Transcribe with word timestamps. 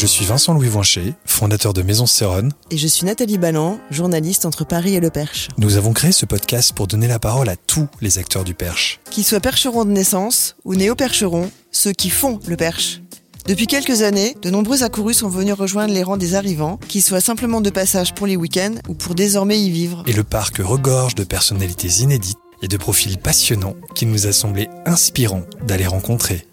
Je 0.00 0.06
suis 0.06 0.24
Vincent 0.24 0.54
Louis 0.54 0.68
Voincher, 0.68 1.12
fondateur 1.26 1.74
de 1.74 1.82
Maison 1.82 2.06
Sérone. 2.06 2.52
Et 2.70 2.78
je 2.78 2.86
suis 2.86 3.04
Nathalie 3.04 3.36
Balland, 3.36 3.78
journaliste 3.90 4.46
entre 4.46 4.64
Paris 4.64 4.94
et 4.94 5.00
le 5.00 5.10
Perche. 5.10 5.48
Nous 5.58 5.76
avons 5.76 5.92
créé 5.92 6.10
ce 6.10 6.24
podcast 6.24 6.72
pour 6.72 6.86
donner 6.86 7.06
la 7.06 7.18
parole 7.18 7.50
à 7.50 7.56
tous 7.56 7.86
les 8.00 8.16
acteurs 8.16 8.42
du 8.42 8.54
Perche. 8.54 8.98
Qu'ils 9.10 9.24
soient 9.24 9.40
percherons 9.40 9.84
de 9.84 9.90
naissance 9.90 10.56
ou 10.64 10.74
néo-percherons, 10.74 11.50
ceux 11.70 11.92
qui 11.92 12.08
font 12.08 12.40
le 12.46 12.56
Perche. 12.56 13.02
Depuis 13.44 13.66
quelques 13.66 14.00
années, 14.00 14.34
de 14.40 14.48
nombreux 14.48 14.84
accourus 14.84 15.12
sont 15.12 15.28
venus 15.28 15.52
rejoindre 15.52 15.92
les 15.92 16.02
rangs 16.02 16.16
des 16.16 16.34
arrivants, 16.34 16.78
qu'ils 16.88 17.02
soient 17.02 17.20
simplement 17.20 17.60
de 17.60 17.68
passage 17.68 18.14
pour 18.14 18.26
les 18.26 18.36
week-ends 18.36 18.76
ou 18.88 18.94
pour 18.94 19.14
désormais 19.14 19.60
y 19.60 19.68
vivre. 19.68 20.02
Et 20.06 20.14
le 20.14 20.24
parc 20.24 20.62
regorge 20.64 21.14
de 21.14 21.24
personnalités 21.24 22.00
inédites 22.00 22.38
et 22.62 22.68
de 22.68 22.76
profils 22.78 23.18
passionnants 23.18 23.76
qu'il 23.94 24.08
nous 24.08 24.26
a 24.26 24.32
semblé 24.32 24.70
inspirant 24.86 25.42
d'aller 25.66 25.86
rencontrer. 25.86 26.46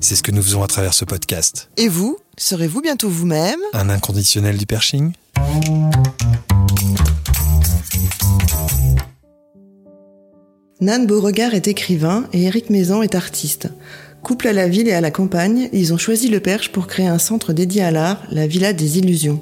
C'est 0.00 0.16
ce 0.16 0.24
que 0.24 0.32
nous 0.32 0.42
faisons 0.42 0.64
à 0.64 0.66
travers 0.66 0.94
ce 0.94 1.04
podcast. 1.04 1.70
Et 1.76 1.88
vous, 1.88 2.18
serez-vous 2.38 2.80
bientôt 2.80 3.08
vous-même? 3.08 3.60
Un 3.72 3.90
inconditionnel 3.90 4.56
du 4.56 4.66
perching 4.66 5.12
Nan 10.80 11.06
Beauregard 11.06 11.54
est 11.54 11.66
écrivain 11.66 12.28
et 12.32 12.44
Éric 12.44 12.70
Maison 12.70 13.02
est 13.02 13.16
artiste. 13.16 13.68
Couple 14.22 14.48
à 14.48 14.52
la 14.52 14.68
ville 14.68 14.88
et 14.88 14.92
à 14.92 15.00
la 15.00 15.10
campagne, 15.10 15.68
ils 15.72 15.92
ont 15.92 15.98
choisi 15.98 16.28
le 16.28 16.40
Perche 16.40 16.70
pour 16.70 16.86
créer 16.86 17.06
un 17.06 17.18
centre 17.18 17.52
dédié 17.52 17.82
à 17.82 17.90
l'art, 17.90 18.22
la 18.30 18.46
Villa 18.46 18.72
des 18.72 18.98
Illusions. 18.98 19.40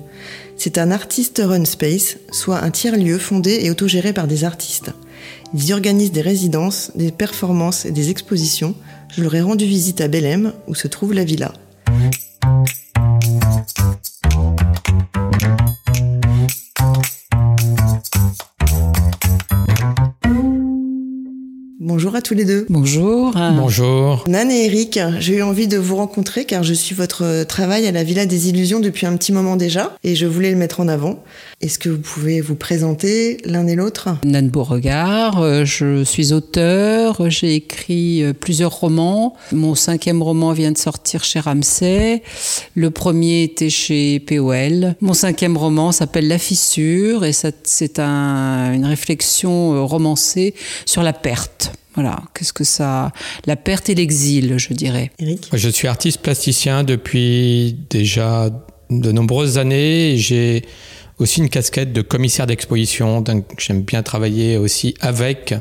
C'est 0.56 0.78
un 0.78 0.90
artist 0.90 1.42
run 1.44 1.64
space, 1.64 2.16
soit 2.30 2.62
un 2.62 2.70
tiers-lieu 2.70 3.18
fondé 3.18 3.60
et 3.62 3.70
autogéré 3.70 4.12
par 4.12 4.26
des 4.26 4.44
artistes. 4.44 4.92
Ils 5.54 5.68
y 5.68 5.72
organisent 5.72 6.12
des 6.12 6.22
résidences, 6.22 6.92
des 6.94 7.10
performances 7.10 7.84
et 7.84 7.90
des 7.90 8.10
expositions. 8.10 8.74
Je 9.14 9.22
leur 9.22 9.34
ai 9.34 9.42
rendu 9.42 9.66
visite 9.66 10.00
à 10.00 10.08
Belém, 10.08 10.52
où 10.66 10.74
se 10.74 10.88
trouve 10.88 11.12
la 11.12 11.24
villa. 11.24 11.52
Tous 22.26 22.34
les 22.34 22.44
deux. 22.44 22.66
Bonjour. 22.68 23.32
Bonjour. 23.56 24.24
Nan 24.26 24.50
et 24.50 24.64
Eric, 24.64 24.98
j'ai 25.20 25.34
eu 25.36 25.42
envie 25.42 25.68
de 25.68 25.78
vous 25.78 25.94
rencontrer 25.94 26.44
car 26.44 26.64
je 26.64 26.74
suis 26.74 26.92
votre 26.92 27.44
travail 27.44 27.86
à 27.86 27.92
la 27.92 28.02
Villa 28.02 28.26
des 28.26 28.48
Illusions 28.48 28.80
depuis 28.80 29.06
un 29.06 29.16
petit 29.16 29.30
moment 29.32 29.54
déjà 29.54 29.94
et 30.02 30.16
je 30.16 30.26
voulais 30.26 30.50
le 30.50 30.56
mettre 30.56 30.80
en 30.80 30.88
avant. 30.88 31.22
Est-ce 31.60 31.78
que 31.78 31.88
vous 31.88 32.00
pouvez 32.00 32.40
vous 32.40 32.56
présenter 32.56 33.38
l'un 33.44 33.68
et 33.68 33.76
l'autre? 33.76 34.08
Nan 34.24 34.48
Beauregard, 34.48 35.40
euh, 35.40 35.64
je 35.64 36.02
suis 36.02 36.32
auteur, 36.32 37.30
j'ai 37.30 37.54
écrit 37.54 38.24
euh, 38.24 38.32
plusieurs 38.32 38.72
romans. 38.72 39.34
Mon 39.52 39.76
cinquième 39.76 40.20
roman 40.20 40.52
vient 40.52 40.72
de 40.72 40.78
sortir 40.78 41.22
chez 41.22 41.38
Ramsay. 41.38 42.22
Le 42.74 42.90
premier 42.90 43.44
était 43.44 43.70
chez 43.70 44.18
POL. 44.18 44.96
Mon 45.00 45.14
cinquième 45.14 45.56
roman 45.56 45.92
s'appelle 45.92 46.26
La 46.26 46.38
fissure 46.38 47.24
et 47.24 47.32
c'est 47.32 48.00
un- 48.00 48.72
une 48.74 48.84
réflexion 48.84 49.74
euh, 49.74 49.80
romancée 49.82 50.54
sur 50.86 51.04
la 51.04 51.12
perte. 51.12 51.70
Voilà, 51.96 52.22
qu'est-ce 52.34 52.52
que 52.52 52.62
ça... 52.64 53.10
La 53.46 53.56
perte 53.56 53.88
et 53.88 53.94
l'exil, 53.94 54.58
je 54.58 54.72
dirais. 54.74 55.10
Eric? 55.18 55.48
Je 55.52 55.68
suis 55.68 55.88
artiste 55.88 56.20
plasticien 56.20 56.84
depuis 56.84 57.76
déjà 57.90 58.50
de 58.90 59.12
nombreuses 59.12 59.58
années. 59.58 60.12
et 60.12 60.18
J'ai 60.18 60.62
aussi 61.18 61.40
une 61.40 61.48
casquette 61.48 61.92
de 61.92 62.02
commissaire 62.02 62.46
d'exposition, 62.46 63.20
donc 63.22 63.46
j'aime 63.58 63.82
bien 63.82 64.02
travailler 64.02 64.58
aussi 64.58 64.94
avec 65.00 65.54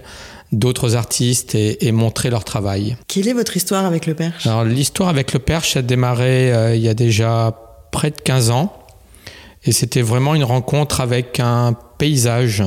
d'autres 0.51 0.95
artistes 0.95 1.55
et, 1.55 1.87
et 1.87 1.91
montrer 1.91 2.29
leur 2.29 2.43
travail. 2.43 2.97
Quelle 3.07 3.27
est 3.27 3.33
votre 3.33 3.55
histoire 3.57 3.85
avec 3.85 4.05
le 4.05 4.13
Perche? 4.13 4.45
Alors 4.45 4.63
l'histoire 4.63 5.09
avec 5.09 5.33
le 5.33 5.39
Perche 5.39 5.77
a 5.77 5.81
démarré 5.81 6.53
euh, 6.53 6.75
il 6.75 6.81
y 6.81 6.89
a 6.89 6.93
déjà 6.93 7.57
près 7.91 8.11
de 8.11 8.19
15 8.21 8.51
ans 8.51 8.73
et 9.63 9.71
c'était 9.71 10.01
vraiment 10.01 10.35
une 10.35 10.43
rencontre 10.43 11.01
avec 11.01 11.39
un 11.39 11.75
paysage, 11.97 12.63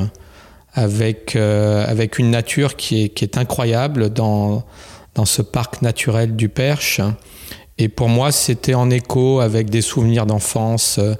avec, 0.73 1.35
euh, 1.35 1.85
avec 1.87 2.19
une 2.19 2.31
nature 2.31 2.75
qui 2.75 3.03
est, 3.03 3.09
qui 3.09 3.23
est 3.23 3.37
incroyable 3.37 4.11
dans, 4.11 4.63
dans 5.15 5.25
ce 5.25 5.41
parc 5.41 5.81
naturel 5.81 6.35
du 6.35 6.49
Perche. 6.49 7.01
Et 7.77 7.87
pour 7.87 8.09
moi, 8.09 8.31
c'était 8.31 8.73
en 8.73 8.89
écho 8.89 9.39
avec 9.39 9.69
des 9.69 9.81
souvenirs 9.81 10.25
d'enfance 10.25 10.97
euh, 10.99 11.15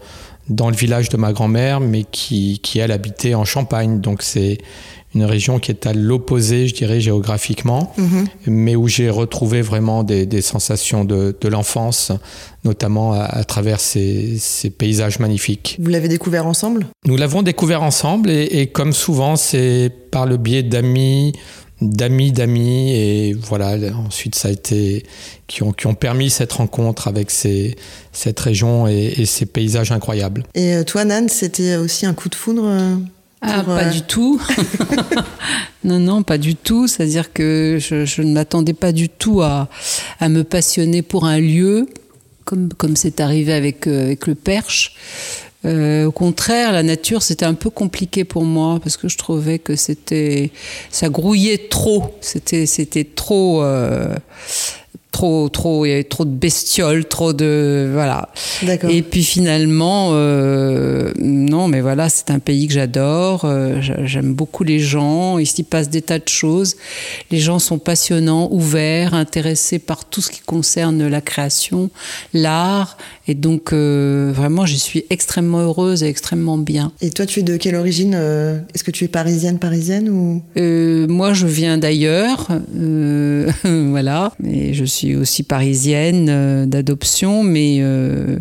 dans 0.49 0.69
le 0.69 0.75
village 0.75 1.09
de 1.09 1.17
ma 1.17 1.31
grand-mère, 1.31 1.79
mais 1.79 2.03
qui, 2.03 2.59
qui, 2.59 2.79
elle, 2.79 2.91
habitait 2.91 3.35
en 3.35 3.45
Champagne. 3.45 4.01
Donc 4.01 4.21
c'est 4.21 4.57
une 5.15 5.23
région 5.23 5.57
qui 5.59 5.71
est 5.71 5.87
à 5.87 5.93
l'opposé, 5.93 6.67
je 6.67 6.75
dirais, 6.75 7.01
géographiquement, 7.01 7.93
Mhm. 7.97 8.25
mais 8.47 8.75
où 8.75 8.87
j'ai 8.87 9.09
retrouvé 9.09 9.61
vraiment 9.61 10.03
des, 10.03 10.25
des 10.25 10.41
sensations 10.41 11.03
de, 11.03 11.35
de 11.39 11.47
l'enfance, 11.47 12.11
notamment 12.63 13.13
à, 13.13 13.23
à 13.23 13.43
travers 13.43 13.79
ces, 13.79 14.37
ces 14.39 14.69
paysages 14.69 15.19
magnifiques. 15.19 15.77
Vous 15.81 15.89
l'avez 15.89 16.09
découvert 16.09 16.45
ensemble? 16.45 16.85
Nous 17.05 17.17
l'avons 17.17 17.41
découvert 17.41 17.81
ensemble 17.83 18.29
et, 18.29 18.43
et 18.61 18.67
comme 18.67 18.93
souvent, 18.93 19.35
c'est 19.35 19.91
par 20.11 20.25
le 20.27 20.37
biais 20.37 20.61
d'amis, 20.63 21.33
d'amis, 21.81 22.31
d'amis 22.31 22.91
et 22.93 23.33
voilà. 23.33 23.77
Ensuite, 24.05 24.35
ça 24.35 24.49
a 24.49 24.51
été 24.51 25.05
qui 25.47 25.63
ont, 25.63 25.71
qui 25.71 25.87
ont 25.87 25.95
permis 25.95 26.29
cette 26.29 26.51
rencontre 26.53 27.07
avec 27.07 27.31
ces, 27.31 27.75
cette 28.11 28.39
région 28.39 28.87
et, 28.87 29.13
et 29.17 29.25
ces 29.25 29.45
paysages 29.45 29.91
incroyables. 29.91 30.43
Et 30.53 30.75
euh, 30.75 30.83
toi, 30.83 31.05
Nan, 31.05 31.29
c'était 31.29 31.77
aussi 31.77 32.05
un 32.05 32.13
coup 32.13 32.29
de 32.29 32.35
foudre 32.35 32.63
euh, 32.65 32.95
Ah, 33.41 33.63
pas 33.63 33.85
euh, 33.85 33.89
du 33.89 34.01
tout. 34.01 34.41
non, 35.83 36.00
non, 36.00 36.23
pas 36.23 36.38
du 36.38 36.55
tout. 36.55 36.88
C'est-à-dire 36.88 37.31
que 37.31 37.77
je, 37.79 38.05
je 38.05 38.22
ne 38.22 38.33
m'attendais 38.33 38.73
pas 38.73 38.91
du 38.91 39.07
tout 39.09 39.41
à, 39.41 39.69
à 40.19 40.29
me 40.29 40.44
passionner 40.44 41.01
pour 41.01 41.25
un 41.25 41.39
lieu, 41.39 41.88
comme 42.44 42.73
comme 42.73 42.95
c'est 42.95 43.19
arrivé 43.22 43.53
avec, 43.53 43.88
euh, 43.88 44.05
avec 44.05 44.27
le 44.27 44.35
Perche. 44.35 44.95
Euh, 45.66 46.05
au 46.05 46.11
contraire, 46.11 46.72
la 46.72 46.83
nature, 46.83 47.22
c'était 47.22 47.45
un 47.45 47.53
peu 47.53 47.69
compliqué 47.69 48.23
pour 48.23 48.45
moi 48.45 48.79
parce 48.81 48.95
que 48.95 49.09
je 49.09 49.17
trouvais 49.17 49.59
que 49.59 49.75
c'était, 49.75 50.51
ça 50.89 51.09
grouillait 51.09 51.67
trop. 51.69 52.16
C'était, 52.21 52.66
c'était 52.66 53.03
trop, 53.03 53.61
euh, 53.61 54.16
trop, 55.11 55.49
trop. 55.49 55.85
Il 55.85 55.89
y 55.89 55.93
avait 55.93 56.03
trop 56.03 56.25
de 56.25 56.29
bestioles, 56.29 57.05
trop 57.05 57.33
de, 57.33 57.89
voilà. 57.91 58.29
Et 58.89 59.01
puis 59.01 59.23
finalement, 59.23 60.09
euh, 60.13 61.11
non, 61.19 61.67
mais 61.67 61.81
voilà, 61.81 62.09
c'est 62.09 62.31
un 62.31 62.39
pays 62.39 62.67
que 62.67 62.73
j'adore. 62.73 63.45
euh, 63.45 63.81
j'a- 63.81 64.05
J'aime 64.05 64.33
beaucoup 64.33 64.63
les 64.63 64.79
gens. 64.79 65.37
Ici 65.39 65.63
passe 65.63 65.89
des 65.89 66.01
tas 66.01 66.19
de 66.19 66.27
choses. 66.29 66.75
Les 67.31 67.39
gens 67.39 67.59
sont 67.59 67.79
passionnants, 67.79 68.47
ouverts, 68.51 69.13
intéressés 69.13 69.79
par 69.79 70.05
tout 70.05 70.21
ce 70.21 70.29
qui 70.29 70.41
concerne 70.41 71.07
la 71.07 71.21
création, 71.21 71.89
l'art. 72.33 72.97
Et 73.27 73.33
donc, 73.35 73.73
euh, 73.73 74.31
vraiment, 74.33 74.65
j'y 74.65 74.79
suis 74.79 75.05
extrêmement 75.09 75.59
heureuse 75.59 76.01
et 76.03 76.07
extrêmement 76.07 76.57
bien. 76.57 76.91
Et 77.01 77.09
toi, 77.11 77.25
tu 77.25 77.39
es 77.41 77.43
de 77.43 77.57
quelle 77.57 77.75
origine 77.75 78.13
Est-ce 78.73 78.83
que 78.83 78.91
tu 78.91 79.05
es 79.05 79.07
parisienne, 79.07 79.59
parisienne 79.59 80.09
ou? 80.09 80.41
Moi, 80.55 81.33
je 81.33 81.45
viens 81.47 81.77
d'ailleurs, 81.77 82.47
voilà, 83.63 84.33
et 84.45 84.73
je 84.73 84.85
suis 84.85 84.98
aussi 85.15 85.43
parisienne 85.43 86.27
euh, 86.29 86.65
d'adoption, 86.65 87.43
mais 87.43 87.77
euh, 87.79 88.37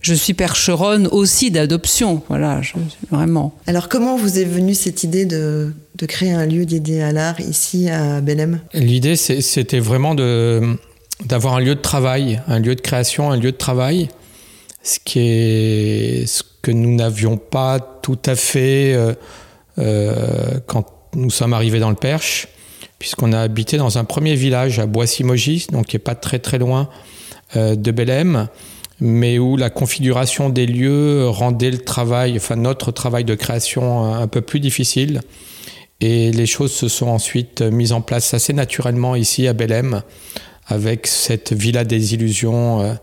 je 0.00 0.14
suis 0.14 0.34
percheronne 0.34 1.06
aussi 1.06 1.50
d'adoption, 1.50 2.22
voilà, 2.28 2.62
je, 2.62 2.74
vraiment. 3.10 3.54
Alors, 3.66 3.88
comment 3.88 4.16
vous 4.16 4.38
est 4.38 4.44
venue 4.44 4.74
cette 4.74 5.04
idée 5.04 5.24
de, 5.24 5.72
de 5.96 6.06
créer 6.06 6.32
un 6.32 6.46
lieu 6.46 6.64
dédié 6.66 7.02
à 7.02 7.12
l'art 7.12 7.40
ici 7.40 7.88
à 7.88 8.20
Belém 8.20 8.60
L'idée, 8.74 9.16
c'était 9.16 9.80
vraiment 9.80 10.14
d'avoir 10.14 11.56
un 11.56 11.60
lieu 11.60 11.74
de 11.74 11.80
travail, 11.80 12.40
un 12.48 12.58
lieu 12.58 12.74
de 12.74 12.80
création, 12.80 13.30
un 13.30 13.36
lieu 13.36 13.52
de 13.52 13.56
travail, 13.56 14.08
ce 14.82 14.98
qui 15.04 15.18
est 15.20 16.26
ce 16.26 16.42
que 16.62 16.70
nous 16.70 16.94
n'avions 16.94 17.36
pas 17.36 17.80
tout 18.02 18.18
à 18.26 18.34
fait 18.34 18.94
euh, 18.94 19.14
euh, 19.78 20.58
quand 20.66 20.86
nous 21.14 21.30
sommes 21.30 21.52
arrivés 21.52 21.80
dans 21.80 21.90
le 21.90 21.96
Perche, 21.96 22.48
puisqu'on 23.00 23.32
a 23.32 23.40
habité 23.40 23.76
dans 23.76 23.98
un 23.98 24.04
premier 24.04 24.36
village 24.36 24.78
à 24.78 24.86
Boissy-Mogis, 24.86 25.66
donc 25.72 25.86
qui 25.86 25.96
est 25.96 25.98
pas 25.98 26.14
très 26.14 26.38
très 26.38 26.58
loin 26.58 26.88
euh, 27.56 27.74
de 27.74 27.90
Belém, 27.90 28.46
mais 29.00 29.40
où 29.40 29.56
la 29.56 29.70
configuration 29.70 30.48
des 30.50 30.66
lieux 30.66 31.26
rendait 31.28 31.72
le 31.72 31.78
travail, 31.78 32.34
enfin 32.36 32.54
notre 32.54 32.92
travail 32.92 33.24
de 33.24 33.34
création 33.34 34.04
un 34.14 34.28
peu 34.28 34.42
plus 34.42 34.60
difficile. 34.60 35.22
Et 36.00 36.30
les 36.30 36.46
choses 36.46 36.72
se 36.72 36.88
sont 36.88 37.08
ensuite 37.08 37.60
mises 37.60 37.92
en 37.92 38.00
place 38.00 38.32
assez 38.32 38.52
naturellement 38.52 39.16
ici 39.16 39.48
à 39.48 39.52
Belém, 39.52 40.02
avec 40.66 41.06
cette 41.06 41.52
Villa 41.52 41.84
des 41.84 42.14
Illusions, 42.14 42.80
euh, 42.80 42.94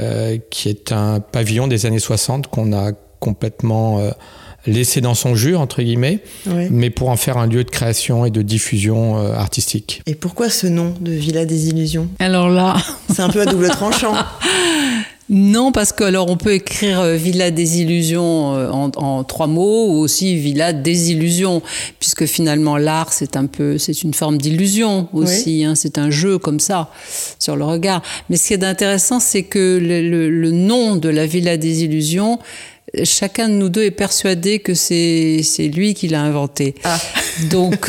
euh, 0.00 0.38
qui 0.50 0.68
est 0.68 0.90
un 0.90 1.20
pavillon 1.20 1.68
des 1.68 1.86
années 1.86 1.98
60 1.98 2.48
qu'on 2.48 2.72
a 2.72 2.92
complètement 3.20 4.00
euh, 4.00 4.10
laisser 4.66 5.00
dans 5.00 5.14
son 5.14 5.34
jus, 5.34 5.56
entre 5.56 5.82
guillemets, 5.82 6.20
Ouais. 6.46 6.68
mais 6.70 6.90
pour 6.90 7.08
en 7.08 7.16
faire 7.16 7.36
un 7.38 7.46
lieu 7.46 7.64
de 7.64 7.70
création 7.70 8.24
et 8.24 8.30
de 8.30 8.42
diffusion 8.42 9.18
euh, 9.18 9.34
artistique. 9.34 10.02
Et 10.06 10.14
pourquoi 10.14 10.48
ce 10.50 10.66
nom 10.66 10.94
de 11.00 11.12
Villa 11.12 11.44
des 11.44 11.68
Illusions? 11.68 12.08
Alors 12.18 12.48
là, 12.50 12.76
C'est 13.12 13.22
un 13.22 13.28
peu 13.28 13.40
à 13.40 13.46
double 13.46 13.68
tranchant. 13.70 14.14
non, 15.28 15.72
parce 15.72 15.92
que 15.92 16.04
alors 16.04 16.28
on 16.28 16.36
peut 16.36 16.52
écrire 16.52 17.00
euh, 17.00 17.14
Villa 17.16 17.50
des 17.50 17.80
illusions 17.80 18.54
euh, 18.54 18.68
en, 18.70 18.90
en 18.96 19.24
trois 19.24 19.46
mots 19.46 19.86
ou 19.88 19.98
aussi 20.00 20.36
Villa 20.36 20.72
des 20.74 21.10
illusions, 21.12 21.62
puisque 22.00 22.26
finalement 22.26 22.76
l'art 22.76 23.12
c'est 23.12 23.36
un 23.36 23.46
peu, 23.46 23.78
c'est 23.78 24.02
une 24.02 24.12
forme 24.12 24.36
d'illusion 24.36 25.08
aussi. 25.14 25.64
hein, 25.64 25.74
c'est 25.74 25.96
un 25.96 26.10
jeu 26.10 26.38
comme 26.38 26.60
ça 26.60 26.90
sur 27.38 27.56
le 27.56 27.64
regard. 27.64 28.02
Mais 28.28 28.36
ce 28.36 28.48
qui 28.48 28.52
est 28.54 28.64
intéressant, 28.64 29.20
c'est 29.20 29.44
que 29.44 29.78
le, 29.80 30.02
le- 30.08 30.28
le 30.30 30.50
nom 30.50 30.96
de 30.96 31.08
la 31.08 31.24
Villa 31.26 31.56
des 31.56 31.84
illusions. 31.84 32.38
Chacun 33.04 33.48
de 33.48 33.54
nous 33.54 33.70
deux 33.70 33.84
est 33.84 33.90
persuadé 33.90 34.58
que 34.58 34.74
c'est 34.74 35.40
c'est 35.42 35.68
lui 35.68 35.94
qui 35.94 36.08
l'a 36.08 36.20
inventé. 36.22 36.74
Ah. 36.84 36.98
Donc 37.50 37.88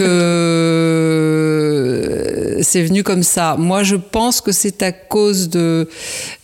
euh, 1.24 2.60
c'est 2.62 2.84
venu 2.84 3.04
comme 3.04 3.24
ça. 3.24 3.56
Moi, 3.58 3.84
je 3.84 3.96
pense 3.96 4.40
que 4.42 4.52
c'est 4.52 4.82
à 4.84 4.92
cause 4.92 5.50
de. 5.50 5.90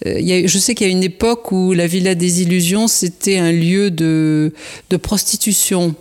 euh, 0.05 0.19
y 0.19 0.33
a- 0.33 0.47
je 0.47 0.57
sais 0.57 0.75
qu'il 0.75 0.87
y 0.87 0.89
a 0.89 0.93
une 0.93 1.03
époque 1.03 1.51
où 1.51 1.73
la 1.73 1.87
Villa 1.87 2.15
des 2.15 2.41
Illusions 2.41 2.87
c'était 2.87 3.37
un 3.37 3.51
lieu 3.51 3.91
de 3.91 4.53
de 4.89 4.97
prostitution. 4.97 5.95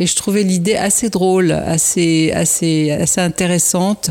Et 0.00 0.06
je 0.06 0.16
trouvais 0.16 0.42
l'idée 0.42 0.74
assez 0.74 1.10
drôle, 1.10 1.52
assez, 1.52 2.32
assez, 2.32 2.90
assez 2.90 3.20
intéressante 3.20 4.10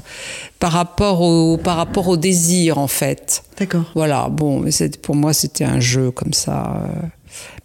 par 0.60 0.72
rapport 0.72 1.22
au, 1.22 1.58
par 1.58 1.76
rapport 1.76 2.08
au 2.08 2.18
désir, 2.18 2.78
en 2.78 2.88
fait. 2.88 3.44
D'accord. 3.58 3.84
Voilà, 3.96 4.30
bon, 4.30 4.60
mais 4.60 4.72
c'est- 4.72 5.02
pour 5.02 5.16
moi, 5.16 5.34
c'était 5.34 5.66
un 5.66 5.80
jeu 5.80 6.12
comme 6.12 6.34
ça. 6.34 6.88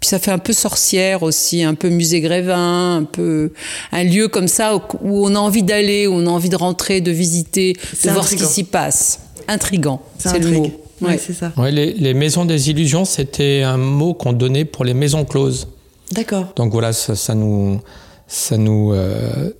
Puis 0.00 0.08
ça 0.08 0.18
fait 0.18 0.30
un 0.30 0.38
peu 0.38 0.52
sorcière 0.52 1.22
aussi, 1.22 1.62
un 1.62 1.74
peu 1.74 1.88
musée 1.88 2.20
Grévin, 2.20 2.96
un 2.96 3.04
peu 3.04 3.52
un 3.92 4.04
lieu 4.04 4.28
comme 4.28 4.48
ça 4.48 4.76
où, 4.76 4.80
on 5.02 5.34
a 5.34 5.38
envie 5.38 5.62
d'aller, 5.62 6.06
où 6.06 6.12
on 6.14 6.26
a 6.26 6.30
envie 6.30 6.48
de 6.50 6.56
rentrer, 6.56 7.00
de 7.00 7.10
visiter, 7.10 7.74
de 8.04 8.10
voir 8.10 8.26
ce 8.28 8.34
qui 8.34 8.44
s'y 8.44 8.64
passe. 8.64 9.20
Intrigant, 9.48 10.02
c'est 10.18 10.38
le 10.38 10.46
intrigue. 10.46 10.58
mot. 10.62 10.80
Ouais, 11.00 11.08
Ouais. 11.12 11.18
c'est 11.24 11.32
ça. 11.34 11.52
Ouais, 11.56 11.70
les, 11.72 11.92
les 11.92 12.14
maisons 12.14 12.44
des 12.44 12.70
illusions, 12.70 13.04
c'était 13.04 13.62
un 13.62 13.76
mot 13.76 14.14
qu'on 14.14 14.32
donnait 14.32 14.64
pour 14.64 14.84
les 14.84 14.94
maisons 14.94 15.24
closes. 15.24 15.68
D'accord. 16.12 16.52
Donc 16.56 16.72
voilà, 16.72 16.92
ça, 16.92 17.14
ça 17.16 17.34
nous, 17.34 17.80
ça 18.28 18.56
nous, 18.56 18.92
euh, 18.92 19.50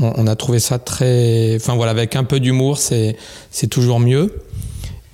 on 0.00 0.26
a 0.26 0.34
trouvé 0.36 0.58
ça 0.58 0.78
très, 0.78 1.56
enfin 1.56 1.74
voilà, 1.76 1.90
avec 1.92 2.16
un 2.16 2.24
peu 2.24 2.40
d'humour, 2.40 2.78
c'est, 2.78 3.16
c'est 3.50 3.66
toujours 3.68 4.00
mieux. 4.00 4.32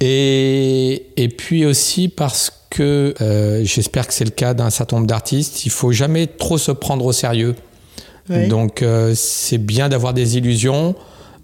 Et, 0.01 1.07
et 1.17 1.29
puis 1.29 1.65
aussi 1.65 2.09
parce 2.09 2.51
que 2.51 2.55
euh, 2.81 3.61
j'espère 3.65 4.07
que 4.07 4.15
c'est 4.15 4.25
le 4.25 4.31
cas 4.31 4.55
d'un 4.55 4.71
certain 4.71 4.97
nombre 4.97 5.09
d'artistes, 5.09 5.67
il 5.67 5.71
faut 5.71 5.93
jamais 5.93 6.27
trop 6.27 6.59
se 6.59 6.73
prendre 6.73 7.05
au 7.05 7.13
sérieux. 7.13 7.55
Donc 8.49 8.83
euh, 8.83 9.13
c'est 9.15 9.59
bien 9.59 9.89
d'avoir 9.89 10.15
des 10.15 10.37
illusions 10.39 10.95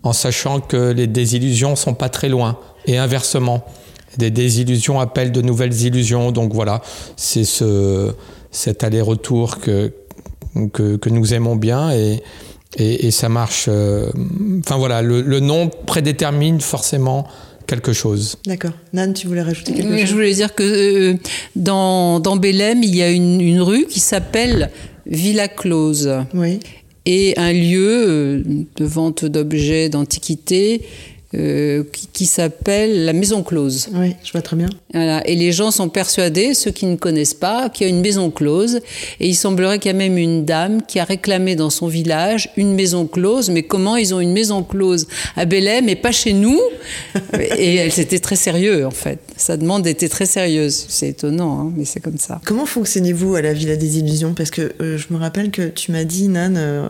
en 0.05 0.13
sachant 0.13 0.61
que 0.61 0.93
les 0.93 1.07
désillusions 1.07 1.77
sont 1.77 1.93
pas 1.95 2.09
très 2.09 2.29
loin 2.29 2.57
et 2.87 2.97
inversement. 2.99 3.65
Des 4.17 4.31
désillusions 4.31 5.01
appellent 5.01 5.33
de 5.33 5.43
nouvelles 5.43 5.83
illusions. 5.83 6.31
Donc 6.33 6.55
voilà, 6.55 6.81
c'est 7.17 7.45
ce, 7.45 8.13
cet 8.51 8.85
aller-retour 8.85 9.59
que, 9.59 9.93
que, 10.73 10.97
que 10.97 11.11
nous 11.11 11.35
aimons 11.35 11.57
bien 11.57 11.91
et, 11.93 12.23
et, 12.77 13.07
et 13.07 13.11
ça 13.11 13.29
marche. 13.29 13.67
euh, 13.69 14.09
Enfin 14.61 14.77
voilà, 14.79 15.03
le, 15.03 15.21
le 15.21 15.41
nom 15.41 15.69
prédétermine 15.87 16.61
forcément 16.61 17.27
quelque 17.69 17.93
chose. 17.93 18.37
D'accord. 18.47 18.73
Nan, 18.93 19.13
tu 19.15 19.29
voulais 19.29 19.43
rajouter 19.43 19.73
quelque 19.75 19.87
Oui, 19.89 20.01
je 20.01 20.07
chose 20.07 20.15
voulais 20.15 20.35
dire 20.35 20.55
que 20.57 20.63
euh, 21.13 21.15
dans, 21.55 22.19
dans 22.19 22.37
Bélem, 22.37 22.83
il 22.83 22.97
y 22.97 23.03
a 23.03 23.11
une, 23.11 23.41
une 23.41 23.61
rue 23.61 23.87
qui 23.87 24.01
s'appelle 24.01 24.71
Villa 25.07 25.47
Close 25.47 26.11
Oui. 26.35 26.59
et 27.07 27.35
un 27.37 27.53
lieu 27.53 28.05
euh, 28.09 28.43
de 28.77 28.85
vente 28.85 29.25
d'objets 29.25 29.89
d'antiquité 29.91 30.83
euh, 31.35 31.85
qui, 31.93 32.09
qui 32.11 32.27
s'appelle 32.27 33.05
la 33.05 33.13
Maison 33.13 33.43
Close. 33.43 33.89
Oui, 33.93 34.15
je 34.25 34.33
vois 34.33 34.41
très 34.41 34.57
bien. 34.57 34.69
Voilà. 34.95 35.27
Et 35.29 35.37
les 35.37 35.53
gens 35.53 35.71
sont 35.71 35.91
persuadés, 35.91 36.55
ceux 36.55 36.71
qui 36.71 36.87
ne 36.87 36.97
connaissent 36.97 37.35
pas, 37.35 37.69
qu'il 37.69 37.87
y 37.87 37.91
a 37.91 37.93
une 37.93 38.01
maison 38.01 38.31
close. 38.31 38.81
Et 39.21 39.29
il 39.29 39.35
semblerait 39.35 39.79
qu'il 39.79 39.91
y 39.91 39.95
a 39.95 39.99
même 39.99 40.17
une 40.17 40.47
dame 40.47 40.81
qui 40.81 40.99
a 40.99 41.05
réclamé 41.05 41.55
dans 41.55 41.69
son 41.69 41.87
village 41.87 42.51
une 42.57 42.75
maison 42.75 43.07
close. 43.07 43.51
Mais 43.51 43.63
comment 43.63 43.97
ils 43.97 44.15
ont 44.15 44.21
une 44.21 44.33
maison 44.33 44.63
close 44.63 45.07
à 45.37 45.45
Bélem 45.45 45.91
et 45.91 45.97
pas 45.97 46.13
chez 46.13 46.33
nous? 46.33 46.59
Et 47.59 47.75
elle 47.75 47.93
c'était 47.93 48.21
très 48.21 48.37
sérieux 48.37 48.87
en 48.87 48.91
fait. 48.91 49.19
Sa 49.37 49.57
demande 49.57 49.87
était 49.87 50.09
très 50.09 50.27
sérieuse. 50.27 50.87
C'est 50.89 51.09
étonnant, 51.09 51.61
hein, 51.61 51.73
mais 51.77 51.85
c'est 51.85 52.01
comme 52.01 52.19
ça. 52.19 52.41
Comment 52.45 52.67
fonctionnez-vous 52.67 53.35
à 53.35 53.43
la 53.43 53.53
Villa 53.53 53.77
des 53.77 53.99
Illusions? 53.99 54.33
Parce 54.35 54.51
que 54.51 54.73
euh, 54.81 54.97
je 54.97 55.07
me 55.11 55.19
rappelle 55.19 55.51
que 55.51 55.69
tu 55.69 55.93
m'as 55.93 56.05
dit, 56.05 56.29
Nan, 56.29 56.57
euh, 56.57 56.89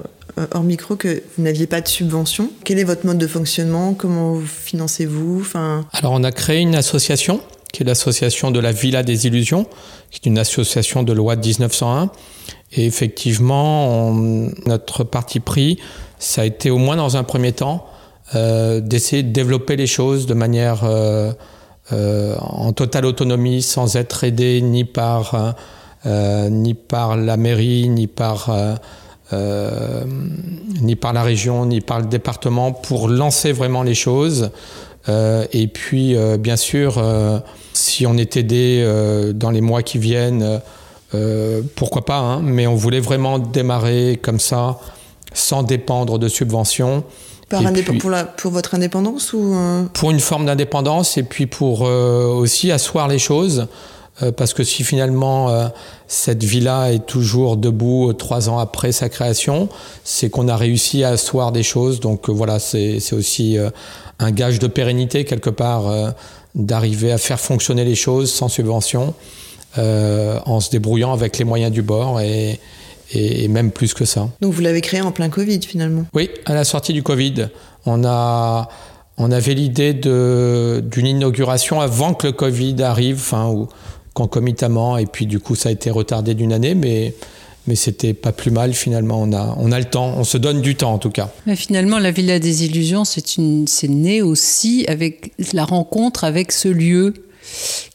hors 0.52 0.62
micro, 0.62 0.96
que 0.96 1.22
vous 1.36 1.42
n'aviez 1.42 1.66
pas 1.66 1.80
de 1.80 1.88
subvention. 1.88 2.50
Quel 2.64 2.78
est 2.78 2.84
votre 2.84 3.06
mode 3.06 3.18
de 3.18 3.26
fonctionnement? 3.26 3.94
Comment 3.94 4.34
vous 4.34 4.46
financez-vous? 4.46 5.40
Enfin, 5.40 5.84
Alors 5.92 6.12
on 6.12 6.24
a 6.24 6.32
créé 6.32 6.60
une 6.60 6.74
association 6.74 7.40
qui 7.72 7.82
est 7.82 7.86
l'association 7.86 8.50
de 8.50 8.60
la 8.60 8.72
Villa 8.72 9.02
des 9.02 9.26
Illusions, 9.26 9.66
qui 10.10 10.20
est 10.24 10.26
une 10.28 10.38
association 10.38 11.02
de 11.02 11.12
loi 11.12 11.36
de 11.36 11.46
1901. 11.46 12.10
Et 12.72 12.86
effectivement, 12.86 14.12
notre 14.66 15.04
parti 15.04 15.40
pris, 15.40 15.78
ça 16.18 16.42
a 16.42 16.44
été 16.44 16.70
au 16.70 16.78
moins 16.78 16.96
dans 16.96 17.16
un 17.16 17.24
premier 17.24 17.52
temps 17.52 17.86
euh, 18.34 18.80
d'essayer 18.80 19.22
de 19.22 19.32
développer 19.32 19.76
les 19.76 19.86
choses 19.86 20.26
de 20.26 20.34
manière 20.34 20.84
euh, 20.84 21.32
euh, 21.92 22.36
en 22.38 22.72
totale 22.72 23.06
autonomie, 23.06 23.62
sans 23.62 23.96
être 23.96 24.24
aidé 24.24 24.60
ni 24.60 24.84
par 24.84 25.34
euh, 25.34 25.52
euh, 26.06 26.48
ni 26.50 26.74
par 26.74 27.16
la 27.16 27.38
mairie, 27.38 27.88
ni 27.88 28.06
par 28.06 28.50
euh, 29.32 30.04
ni 30.80 30.96
par 30.96 31.12
la 31.12 31.22
région, 31.22 31.66
ni 31.66 31.80
par 31.80 32.00
le 32.00 32.06
département, 32.06 32.72
pour 32.72 33.08
lancer 33.08 33.52
vraiment 33.52 33.82
les 33.82 33.94
choses. 33.94 34.50
Euh, 35.08 35.46
et 35.52 35.66
puis, 35.68 36.16
euh, 36.16 36.36
bien 36.36 36.56
sûr, 36.56 37.02
si 37.72 38.06
on 38.06 38.16
est 38.16 38.36
aidé 38.36 38.86
dans 39.34 39.50
les 39.50 39.60
mois 39.60 39.82
qui 39.82 39.98
viennent, 39.98 40.60
pourquoi 41.76 42.04
pas, 42.04 42.18
hein, 42.18 42.40
mais 42.42 42.66
on 42.66 42.74
voulait 42.74 43.00
vraiment 43.00 43.38
démarrer 43.38 44.18
comme 44.22 44.40
ça, 44.40 44.78
sans 45.32 45.62
dépendre 45.62 46.18
de 46.18 46.28
subventions. 46.28 47.04
par 47.48 47.62
puis- 47.72 47.98
pour, 47.98 48.10
la, 48.10 48.24
pour 48.24 48.52
votre 48.52 48.74
indépendance 48.74 49.32
ou 49.32 49.54
euh, 49.54 49.84
pour 49.94 50.10
une 50.10 50.20
forme 50.20 50.46
d'indépendance 50.46 51.16
et 51.16 51.22
puis 51.22 51.46
pour 51.46 51.86
euh, 51.86 52.26
aussi 52.26 52.70
asseoir 52.70 53.08
les 53.08 53.18
choses. 53.18 53.68
Euh, 54.22 54.32
parce 54.32 54.52
que 54.52 54.64
si 54.64 54.82
finalement 54.82 55.50
euh, 55.50 55.68
cette 56.08 56.42
villa 56.42 56.92
est 56.92 57.06
toujours 57.06 57.56
debout 57.56 58.10
euh, 58.10 58.12
trois 58.12 58.48
ans 58.48 58.58
après 58.58 58.90
sa 58.90 59.08
création, 59.08 59.68
c'est 60.02 60.28
qu'on 60.28 60.48
a 60.48 60.56
réussi 60.56 61.04
à 61.04 61.10
asseoir 61.10 61.52
des 61.52 61.62
choses. 61.62 62.00
Donc 62.00 62.28
voilà, 62.28 62.58
c'est 62.58 63.12
aussi 63.12 63.56
un 64.18 64.30
gage 64.30 64.58
de 64.58 64.66
pérennité 64.66 65.24
quelque 65.24 65.50
part 65.50 66.14
d'arriver 66.54 67.12
à 67.12 67.18
faire 67.18 67.38
fonctionner 67.38 67.84
les 67.84 67.94
choses 67.94 68.32
sans 68.32 68.48
subvention, 68.48 69.14
en 69.76 70.60
se 70.60 70.70
débrouillant 70.70 71.12
avec 71.12 71.38
les 71.38 71.44
moyens 71.44 71.72
du 71.72 71.82
bord 71.82 72.20
et, 72.20 72.58
même 73.48 73.70
plus 73.70 73.94
que 73.94 74.04
ça. 74.04 74.28
Donc 74.40 74.52
vous 74.52 74.60
l'avez 74.60 74.80
créé 74.80 75.00
en 75.00 75.12
plein 75.12 75.28
Covid 75.28 75.60
finalement? 75.62 76.04
Oui, 76.14 76.30
à 76.46 76.54
la 76.54 76.64
sortie 76.64 76.92
du 76.92 77.02
Covid, 77.02 77.48
on 77.86 78.04
a 78.04 78.68
on 79.18 79.32
avait 79.32 79.54
l'idée 79.54 79.94
d'une 79.94 81.06
inauguration 81.06 81.80
avant 81.80 82.14
que 82.14 82.28
le 82.28 82.32
Covid 82.32 82.82
arrive, 82.82 83.16
enfin 83.16 83.48
ou 83.48 83.68
concomitamment, 84.18 84.98
et 84.98 85.06
puis 85.06 85.26
du 85.26 85.38
coup 85.38 85.54
ça 85.54 85.68
a 85.68 85.72
été 85.72 85.90
retardé 85.90 86.34
d'une 86.34 86.52
année, 86.52 86.74
mais 86.74 87.14
mais 87.68 87.76
c'était 87.76 88.14
pas 88.14 88.32
plus 88.32 88.50
mal 88.50 88.72
finalement. 88.72 89.22
On 89.22 89.32
a 89.32 89.54
on 89.58 89.70
a 89.70 89.78
le 89.78 89.84
temps, 89.84 90.14
on 90.16 90.24
se 90.24 90.38
donne 90.38 90.60
du 90.60 90.74
temps 90.74 90.92
en 90.94 90.98
tout 90.98 91.10
cas. 91.10 91.30
Finalement, 91.54 92.00
la 92.00 92.10
Villa 92.10 92.40
des 92.40 92.64
Illusions, 92.64 93.04
c'est 93.04 93.36
une, 93.36 93.68
c'est 93.68 93.86
né 93.88 94.20
aussi 94.22 94.84
avec 94.88 95.32
la 95.52 95.64
rencontre 95.64 96.24
avec 96.24 96.50
ce 96.50 96.68
lieu 96.68 97.14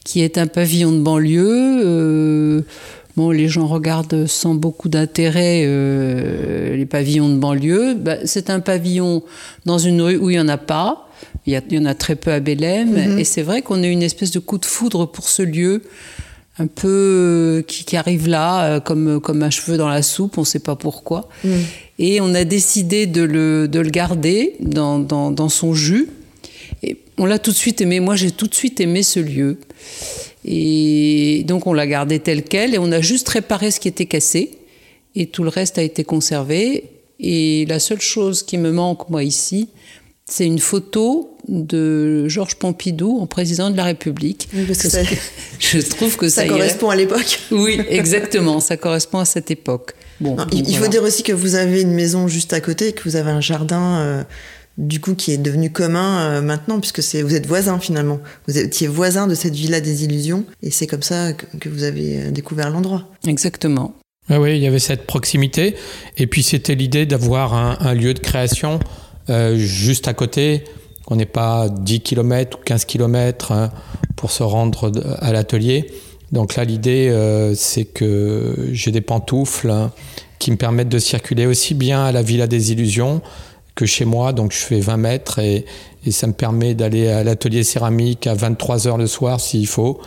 qui 0.04 0.22
est 0.22 0.38
un 0.38 0.46
pavillon 0.46 0.92
de 0.92 1.00
banlieue. 1.00 1.82
euh, 1.84 2.62
bon, 3.16 3.30
les 3.30 3.48
gens 3.48 3.66
regardent 3.66 4.26
sans 4.26 4.54
beaucoup 4.54 4.88
d'intérêt 4.88 5.64
euh, 5.66 6.74
les 6.74 6.86
pavillons 6.86 7.28
de 7.28 7.36
banlieue. 7.36 7.94
Bah, 7.94 8.16
c'est 8.24 8.48
un 8.48 8.60
pavillon 8.60 9.22
dans 9.66 9.78
une 9.78 10.00
rue 10.00 10.16
où 10.16 10.30
il 10.30 10.36
y 10.36 10.40
en 10.40 10.48
a 10.48 10.56
pas. 10.56 11.10
Il 11.46 11.52
y, 11.52 11.78
en 11.78 11.84
a 11.84 11.94
très 11.94 12.16
peu 12.16 12.32
à 12.32 12.40
Bélem. 12.40 13.18
Et 13.18 13.24
c'est 13.24 13.42
vrai 13.42 13.60
qu'on 13.60 13.82
a 13.82 13.86
une 13.86 14.02
espèce 14.02 14.30
de 14.30 14.38
coup 14.38 14.58
de 14.58 14.64
foudre 14.64 15.06
pour 15.06 15.28
ce 15.28 15.42
lieu 15.42 15.82
un 16.58 16.66
peu 16.66 16.88
euh, 16.88 17.62
qui, 17.62 17.84
qui 17.84 17.96
arrive 17.96 18.28
là 18.28 18.64
euh, 18.64 18.80
comme, 18.80 19.20
comme 19.20 19.42
un 19.42 19.50
cheveu 19.50 19.76
dans 19.76 19.88
la 19.88 20.02
soupe, 20.02 20.38
on 20.38 20.42
ne 20.42 20.46
sait 20.46 20.60
pas 20.60 20.76
pourquoi. 20.76 21.28
Et 21.98 22.20
on 22.20 22.32
a 22.34 22.44
décidé 22.44 23.06
de 23.06 23.22
le, 23.22 23.68
de 23.68 23.80
le 23.80 23.90
garder 23.90 24.54
dans, 24.60 24.98
dans, 24.98 25.30
dans 25.30 25.48
son 25.48 25.74
jus. 25.74 26.08
Et 26.82 26.98
on 27.18 27.26
l'a 27.26 27.38
tout 27.38 27.50
de 27.50 27.56
suite 27.56 27.80
aimé. 27.80 28.00
Moi, 28.00 28.16
j'ai 28.16 28.30
tout 28.30 28.46
de 28.46 28.54
suite 28.54 28.80
aimé 28.80 29.02
ce 29.02 29.20
lieu. 29.20 29.58
Et 30.44 31.44
donc, 31.46 31.66
on 31.66 31.72
l'a 31.72 31.86
gardé 31.86 32.20
tel 32.20 32.44
quel 32.44 32.74
et 32.74 32.78
on 32.78 32.92
a 32.92 33.00
juste 33.00 33.28
réparé 33.28 33.70
ce 33.70 33.80
qui 33.80 33.88
était 33.88 34.06
cassé. 34.06 34.58
Et 35.16 35.26
tout 35.26 35.42
le 35.42 35.48
reste 35.48 35.78
a 35.78 35.82
été 35.82 36.04
conservé. 36.04 36.84
Et 37.20 37.64
la 37.66 37.78
seule 37.78 38.00
chose 38.00 38.42
qui 38.42 38.58
me 38.58 38.70
manque, 38.70 39.08
moi, 39.08 39.24
ici, 39.24 39.68
c'est 40.26 40.46
une 40.46 40.58
photo 40.58 41.33
de 41.48 42.26
Georges 42.28 42.54
Pompidou 42.56 43.18
en 43.20 43.26
président 43.26 43.70
de 43.70 43.76
la 43.76 43.84
République. 43.84 44.48
Oui, 44.54 44.64
parce 44.66 44.78
que 44.78 44.88
Parce 44.90 45.08
ça- 45.08 45.14
que 45.14 45.20
je 45.60 45.78
trouve 45.80 46.16
que 46.16 46.28
ça, 46.28 46.36
Ça 46.36 46.46
irait. 46.46 46.54
correspond 46.58 46.90
à 46.90 46.96
l'époque. 46.96 47.40
Oui, 47.50 47.80
exactement, 47.88 48.60
ça 48.60 48.76
correspond 48.76 49.18
à 49.18 49.24
cette 49.24 49.50
époque. 49.50 49.94
Bon, 50.20 50.30
Non, 50.36 50.44
donc 50.44 50.52
il, 50.68 50.76
faut 50.76 50.86
dire 50.88 51.02
aussi 51.02 51.22
que 51.22 51.32
vous 51.32 51.54
avez 51.54 51.82
une 51.82 51.92
maison 51.92 52.28
juste 52.28 52.52
à 52.52 52.60
côté 52.60 52.88
et 52.88 52.92
que 52.92 53.02
vous 53.04 53.16
avez 53.16 53.30
un 53.30 53.40
jardin, 53.40 53.98
euh, 53.98 54.22
du 54.78 55.00
coup, 55.00 55.14
qui 55.14 55.32
est 55.32 55.36
devenu 55.38 55.70
commun 55.70 56.20
euh, 56.20 56.40
maintenant, 56.42 56.80
puisque 56.80 57.02
c'est, 57.02 57.22
vous 57.22 57.34
êtes 57.34 57.46
voisins 57.46 57.78
finalement. 57.78 58.20
Vous 58.48 58.56
étiez 58.58 58.86
voisins 58.86 59.26
de 59.26 59.34
cette 59.34 59.54
villa 59.54 59.80
des 59.80 60.04
illusions 60.04 60.44
et 60.62 60.70
c'est 60.70 60.86
comme 60.86 61.02
ça 61.02 61.32
que, 61.32 61.44
que 61.58 61.68
vous 61.68 61.82
avez 61.84 62.18
euh, 62.22 62.30
découvert 62.30 62.70
l'endroit. 62.70 63.08
Exactement. 63.26 63.94
Ah 64.30 64.40
oui, 64.40 64.56
il 64.56 64.62
y 64.62 64.66
avait 64.66 64.78
cette 64.78 65.06
proximité. 65.06 65.74
Et 66.16 66.26
puis 66.26 66.42
c'était 66.42 66.74
l'idée 66.74 67.04
d'avoir 67.06 67.52
un, 67.54 67.76
un 67.80 67.92
lieu 67.94 68.14
de 68.14 68.20
création 68.20 68.80
euh, 69.28 69.56
juste 69.58 70.08
à 70.08 70.14
côté, 70.14 70.64
qu'on 71.06 71.16
n'ait 71.16 71.26
pas 71.26 71.68
10 71.68 72.00
km 72.00 72.58
ou 72.58 72.62
15 72.64 72.84
km 72.84 73.70
pour 74.16 74.30
se 74.30 74.42
rendre 74.42 74.90
à 75.18 75.32
l'atelier. 75.32 75.92
Donc 76.32 76.56
là, 76.56 76.64
l'idée, 76.64 77.08
euh, 77.10 77.54
c'est 77.54 77.84
que 77.84 78.70
j'ai 78.72 78.90
des 78.90 79.00
pantoufles 79.00 79.70
hein, 79.70 79.92
qui 80.38 80.50
me 80.50 80.56
permettent 80.56 80.88
de 80.88 80.98
circuler 80.98 81.46
aussi 81.46 81.74
bien 81.74 82.04
à 82.04 82.12
la 82.12 82.22
Villa 82.22 82.46
des 82.46 82.72
Illusions 82.72 83.20
que 83.74 83.86
chez 83.86 84.04
moi. 84.04 84.32
Donc 84.32 84.52
je 84.52 84.58
fais 84.58 84.80
20 84.80 84.96
mètres 84.96 85.38
et, 85.38 85.64
et 86.06 86.10
ça 86.10 86.26
me 86.26 86.32
permet 86.32 86.74
d'aller 86.74 87.08
à 87.08 87.22
l'atelier 87.22 87.62
céramique 87.62 88.26
à 88.26 88.34
23 88.34 88.88
heures 88.88 88.98
le 88.98 89.06
soir 89.06 89.40
s'il 89.40 89.66
faut 89.66 90.00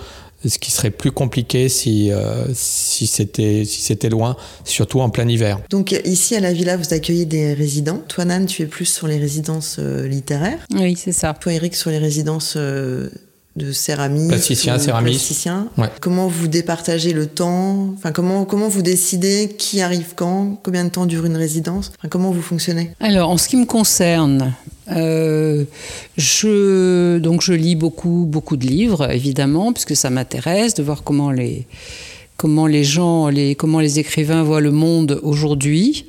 ce 0.45 0.59
qui 0.59 0.71
serait 0.71 0.91
plus 0.91 1.11
compliqué 1.11 1.67
si, 1.69 2.11
euh, 2.11 2.45
si 2.53 3.07
c'était 3.07 3.63
si 3.65 3.81
c'était 3.81 4.09
loin, 4.09 4.35
surtout 4.65 4.99
en 5.01 5.09
plein 5.09 5.27
hiver. 5.27 5.59
Donc 5.69 5.91
ici 6.05 6.35
à 6.35 6.39
la 6.39 6.53
villa, 6.53 6.77
vous 6.77 6.93
accueillez 6.93 7.25
des 7.25 7.53
résidents. 7.53 8.01
Toi, 8.07 8.25
Nan, 8.25 8.45
tu 8.45 8.61
es 8.61 8.65
plus 8.67 8.85
sur 8.85 9.07
les 9.07 9.17
résidences 9.17 9.77
euh, 9.79 10.07
littéraires. 10.07 10.59
Oui, 10.75 10.95
c'est 10.95 11.11
ça. 11.11 11.33
Toi, 11.33 11.53
Eric, 11.53 11.75
sur 11.75 11.89
les 11.89 11.97
résidences 11.97 12.53
euh, 12.55 13.09
de 13.55 13.71
céramique. 13.71 14.27
Plasticien, 14.29 14.77
ou 14.77 14.79
céramiste. 14.79 15.19
plasticien. 15.19 15.67
Ouais. 15.77 15.89
Comment 15.99 16.27
vous 16.27 16.47
départagez 16.47 17.13
le 17.13 17.25
temps? 17.25 17.89
Enfin, 17.95 18.11
comment 18.11 18.45
comment 18.45 18.67
vous 18.67 18.83
décidez 18.83 19.55
qui 19.57 19.81
arrive 19.81 20.13
quand? 20.15 20.59
Combien 20.63 20.83
de 20.85 20.89
temps 20.89 21.07
dure 21.07 21.25
une 21.25 21.37
résidence? 21.37 21.91
Enfin, 21.97 22.09
Comment 22.09 22.29
vous 22.31 22.43
fonctionnez? 22.43 22.91
Alors, 22.99 23.31
en 23.31 23.37
ce 23.37 23.47
qui 23.49 23.57
me 23.57 23.65
concerne, 23.65 24.53
euh, 24.91 25.65
je, 26.17 27.17
donc 27.17 27.41
je 27.41 27.53
lis 27.53 27.75
beaucoup, 27.75 28.25
beaucoup 28.27 28.57
de 28.57 28.65
livres, 28.65 29.11
évidemment, 29.11 29.73
puisque 29.73 29.95
ça 29.95 30.09
m'intéresse 30.09 30.73
de 30.75 30.83
voir 30.83 31.03
comment 31.03 31.31
les, 31.31 31.65
comment 32.37 32.67
les 32.67 32.83
gens, 32.83 33.27
les, 33.27 33.55
comment 33.55 33.79
les 33.79 33.99
écrivains 33.99 34.43
voient 34.43 34.61
le 34.61 34.71
monde 34.71 35.19
aujourd'hui, 35.23 36.05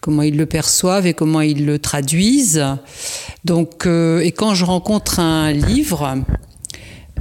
comment 0.00 0.22
ils 0.22 0.36
le 0.36 0.46
perçoivent 0.46 1.06
et 1.06 1.14
comment 1.14 1.40
ils 1.40 1.66
le 1.66 1.78
traduisent. 1.78 2.64
Donc, 3.44 3.86
euh, 3.86 4.20
et 4.20 4.32
quand 4.32 4.54
je 4.54 4.64
rencontre 4.64 5.20
un 5.20 5.52
livre, 5.52 6.16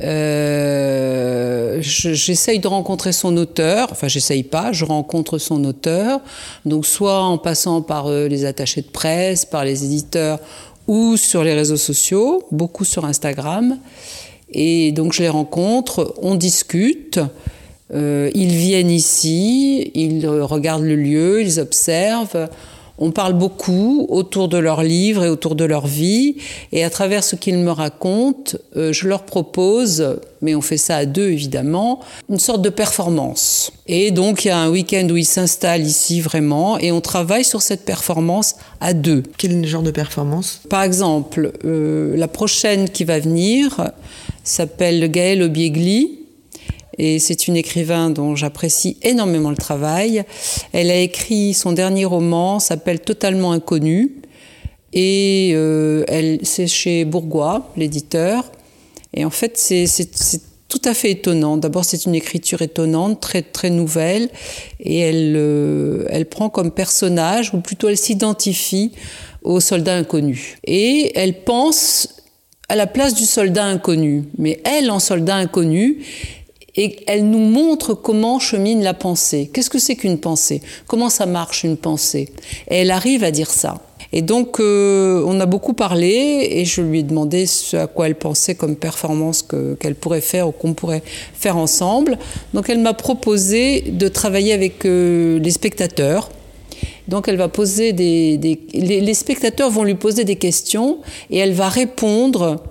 euh, 0.03 1.77
je- 1.81 2.13
j'essaye 2.13 2.59
de 2.59 2.67
rencontrer 2.67 3.11
son 3.11 3.35
auteur, 3.37 3.87
enfin 3.91 4.07
j'essaye 4.07 4.43
pas, 4.43 4.71
je 4.71 4.85
rencontre 4.85 5.37
son 5.37 5.63
auteur, 5.65 6.19
donc 6.65 6.85
soit 6.85 7.21
en 7.21 7.37
passant 7.37 7.81
par 7.81 8.09
les 8.09 8.45
attachés 8.45 8.81
de 8.81 8.87
presse, 8.87 9.45
par 9.45 9.63
les 9.65 9.83
éditeurs 9.85 10.39
ou 10.87 11.17
sur 11.17 11.43
les 11.43 11.53
réseaux 11.53 11.77
sociaux, 11.77 12.43
beaucoup 12.51 12.85
sur 12.85 13.05
Instagram. 13.05 13.77
Et 14.51 14.91
donc 14.91 15.13
je 15.13 15.23
les 15.23 15.29
rencontre, 15.29 16.15
on 16.21 16.35
discute, 16.35 17.19
euh, 17.93 18.31
ils 18.33 18.55
viennent 18.55 18.91
ici, 18.91 19.91
ils 19.93 20.27
regardent 20.27 20.83
le 20.83 20.95
lieu, 20.95 21.41
ils 21.41 21.59
observent. 21.59 22.49
On 22.97 23.11
parle 23.11 23.33
beaucoup 23.33 24.05
autour 24.09 24.47
de 24.47 24.57
leurs 24.57 24.83
livres 24.83 25.25
et 25.25 25.29
autour 25.29 25.55
de 25.55 25.65
leur 25.65 25.85
vie. 25.85 26.37
Et 26.71 26.83
à 26.83 26.89
travers 26.89 27.23
ce 27.23 27.35
qu'ils 27.35 27.57
me 27.57 27.71
racontent, 27.71 28.57
euh, 28.77 28.93
je 28.93 29.07
leur 29.07 29.23
propose, 29.23 30.17
mais 30.41 30.55
on 30.55 30.61
fait 30.61 30.77
ça 30.77 30.97
à 30.97 31.05
deux 31.05 31.29
évidemment, 31.29 31.99
une 32.29 32.39
sorte 32.39 32.61
de 32.61 32.69
performance. 32.69 33.71
Et 33.87 34.11
donc 34.11 34.45
il 34.45 34.47
y 34.47 34.51
a 34.51 34.57
un 34.57 34.69
week-end 34.69 35.07
où 35.11 35.17
ils 35.17 35.25
s'installent 35.25 35.85
ici 35.85 36.21
vraiment 36.21 36.77
et 36.79 36.91
on 36.91 37.01
travaille 37.01 37.43
sur 37.43 37.61
cette 37.61 37.83
performance 37.83 38.55
à 38.79 38.93
deux. 38.93 39.23
Quel 39.37 39.65
genre 39.65 39.83
de 39.83 39.91
performance? 39.91 40.61
Par 40.69 40.83
exemple, 40.83 41.51
euh, 41.65 42.15
la 42.15 42.27
prochaine 42.27 42.89
qui 42.89 43.03
va 43.03 43.19
venir 43.19 43.91
s'appelle 44.43 45.11
Gaëlle 45.11 45.43
Obiegli. 45.43 46.24
Et 46.97 47.19
c'est 47.19 47.47
une 47.47 47.57
écrivain 47.57 48.09
dont 48.09 48.35
j'apprécie 48.35 48.97
énormément 49.01 49.49
le 49.49 49.57
travail. 49.57 50.23
Elle 50.71 50.91
a 50.91 50.99
écrit 50.99 51.53
son 51.53 51.71
dernier 51.71 52.05
roman, 52.05 52.59
s'appelle 52.59 52.99
Totalement 52.99 53.51
Inconnu. 53.51 54.21
Et 54.93 55.51
euh, 55.53 56.05
elle, 56.07 56.39
c'est 56.43 56.67
chez 56.67 57.03
Bourgois, 57.03 57.69
l'éditeur. 57.75 58.49
Et 59.13 59.25
en 59.25 59.29
fait, 59.29 59.57
c'est, 59.57 59.85
tout 60.69 60.81
à 60.85 60.93
fait 60.93 61.11
étonnant. 61.11 61.57
D'abord, 61.57 61.85
c'est 61.85 62.05
une 62.05 62.15
écriture 62.15 62.61
étonnante, 62.61 63.19
très, 63.19 63.41
très 63.41 63.69
nouvelle. 63.69 64.29
Et 64.79 64.99
elle, 64.99 65.35
euh, 65.37 66.05
elle 66.09 66.25
prend 66.25 66.49
comme 66.49 66.71
personnage, 66.71 67.53
ou 67.53 67.59
plutôt 67.59 67.89
elle 67.89 67.97
s'identifie 67.97 68.93
au 69.43 69.59
soldat 69.59 69.95
inconnu. 69.95 70.57
Et 70.65 71.11
elle 71.15 71.43
pense 71.43 72.09
à 72.67 72.75
la 72.75 72.87
place 72.87 73.13
du 73.13 73.25
soldat 73.25 73.65
inconnu. 73.65 74.23
Mais 74.37 74.59
elle, 74.63 74.89
en 74.91 74.99
soldat 74.99 75.35
inconnu, 75.35 76.03
et 76.77 76.97
elle 77.07 77.29
nous 77.29 77.39
montre 77.39 77.93
comment 77.93 78.39
chemine 78.39 78.83
la 78.83 78.93
pensée. 78.93 79.49
Qu'est-ce 79.53 79.69
que 79.69 79.79
c'est 79.79 79.95
qu'une 79.95 80.17
pensée? 80.19 80.61
Comment 80.87 81.09
ça 81.09 81.25
marche 81.25 81.63
une 81.63 81.77
pensée? 81.77 82.29
Et 82.69 82.77
elle 82.77 82.91
arrive 82.91 83.23
à 83.23 83.31
dire 83.31 83.49
ça. 83.49 83.75
Et 84.13 84.21
donc, 84.21 84.59
euh, 84.59 85.23
on 85.25 85.39
a 85.39 85.45
beaucoup 85.45 85.73
parlé 85.73 86.47
et 86.51 86.63
je 86.65 86.81
lui 86.81 86.99
ai 86.99 87.03
demandé 87.03 87.45
ce 87.47 87.75
à 87.77 87.87
quoi 87.87 88.07
elle 88.07 88.15
pensait 88.15 88.55
comme 88.55 88.75
performance 88.75 89.41
que- 89.41 89.73
qu'elle 89.75 89.95
pourrait 89.95 90.21
faire 90.21 90.47
ou 90.47 90.51
qu'on 90.51 90.73
pourrait 90.73 91.03
faire 91.33 91.57
ensemble. 91.57 92.17
Donc, 92.53 92.69
elle 92.69 92.79
m'a 92.79 92.93
proposé 92.93 93.81
de 93.81 94.07
travailler 94.07 94.53
avec 94.53 94.85
euh, 94.85 95.39
les 95.39 95.51
spectateurs. 95.51 96.29
Donc, 97.07 97.27
elle 97.27 97.37
va 97.37 97.49
poser 97.49 97.93
des, 97.93 98.37
des- 98.37 98.59
les 98.73 99.13
spectateurs 99.13 99.69
vont 99.69 99.83
lui 99.83 99.95
poser 99.95 100.23
des 100.23 100.35
questions 100.37 100.99
et 101.29 101.37
elle 101.37 101.53
va 101.53 101.67
répondre 101.69 102.63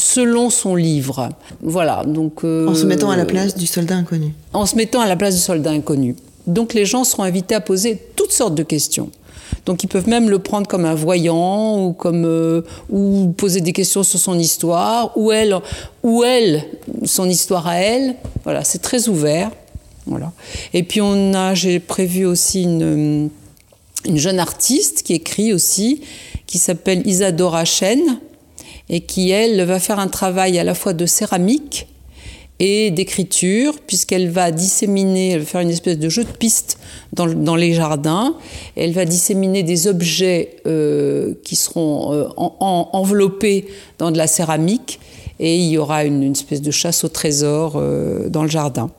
selon 0.00 0.50
son 0.50 0.74
livre. 0.74 1.28
Voilà. 1.62 2.02
Donc, 2.06 2.44
euh, 2.44 2.66
En 2.66 2.74
se 2.74 2.86
mettant 2.86 3.10
à 3.10 3.16
la 3.16 3.24
place 3.26 3.54
du 3.56 3.66
soldat 3.66 3.96
inconnu. 3.96 4.34
en 4.52 4.66
se 4.66 4.76
mettant 4.76 5.00
à 5.00 5.06
la 5.06 5.16
place 5.16 5.34
du 5.34 5.40
soldat 5.40 5.70
inconnu. 5.70 6.16
Donc 6.46 6.74
les 6.74 6.86
gens 6.86 7.04
seront 7.04 7.22
invités 7.22 7.54
à 7.54 7.60
poser 7.60 7.98
toutes 8.16 8.32
sortes 8.32 8.54
de 8.54 8.62
questions. 8.62 9.10
Donc 9.66 9.84
ils 9.84 9.88
peuvent 9.88 10.08
même 10.08 10.30
le 10.30 10.38
prendre 10.38 10.66
comme 10.66 10.84
un 10.86 10.94
voyant 10.94 11.84
ou 11.84 11.92
comme 11.92 12.24
euh, 12.24 12.62
ou 12.88 13.32
poser 13.36 13.60
des 13.60 13.72
questions 13.72 14.02
sur 14.02 14.18
son 14.18 14.38
histoire 14.38 15.16
ou 15.16 15.32
elle 15.32 15.56
ou 16.02 16.24
elle 16.24 16.64
son 17.04 17.28
histoire 17.28 17.66
à 17.68 17.76
elle. 17.76 18.16
Voilà, 18.44 18.64
c'est 18.64 18.80
très 18.80 19.08
ouvert. 19.08 19.50
Voilà. 20.06 20.32
Et 20.72 20.82
puis 20.82 21.00
on 21.02 21.34
a 21.34 21.54
j'ai 21.54 21.78
prévu 21.78 22.24
aussi 22.24 22.62
une 22.62 23.28
une 24.06 24.16
jeune 24.16 24.38
artiste 24.40 25.02
qui 25.02 25.12
écrit 25.12 25.52
aussi 25.52 26.00
qui 26.46 26.56
s'appelle 26.58 27.06
Isadora 27.06 27.64
Chen 27.66 28.00
et 28.90 29.00
qui 29.00 29.30
elle 29.30 29.62
va 29.64 29.78
faire 29.78 29.98
un 29.98 30.08
travail 30.08 30.58
à 30.58 30.64
la 30.64 30.74
fois 30.74 30.92
de 30.92 31.06
céramique 31.06 31.86
et 32.62 32.90
d'écriture, 32.90 33.78
puisqu'elle 33.86 34.28
va 34.28 34.50
disséminer, 34.50 35.30
elle 35.30 35.38
va 35.40 35.46
faire 35.46 35.60
une 35.62 35.70
espèce 35.70 35.98
de 35.98 36.08
jeu 36.10 36.24
de 36.24 36.30
piste 36.30 36.76
dans, 37.14 37.24
le- 37.24 37.34
dans 37.34 37.56
les 37.56 37.72
jardins. 37.72 38.34
Elle 38.76 38.92
va 38.92 39.06
disséminer 39.06 39.62
des 39.62 39.86
objets 39.86 40.56
euh, 40.66 41.32
qui 41.42 41.56
seront 41.56 42.12
euh, 42.12 42.24
en- 42.36 42.54
en- 42.60 42.90
enveloppés 42.92 43.66
dans 43.98 44.10
de 44.10 44.18
la 44.18 44.26
céramique, 44.26 45.00
et 45.38 45.56
il 45.56 45.70
y 45.70 45.78
aura 45.78 46.04
une, 46.04 46.22
une 46.22 46.32
espèce 46.32 46.60
de 46.60 46.70
chasse 46.70 47.02
au 47.02 47.08
trésor 47.08 47.74
euh, 47.76 48.28
dans 48.28 48.42
le 48.42 48.50
jardin. 48.50 48.90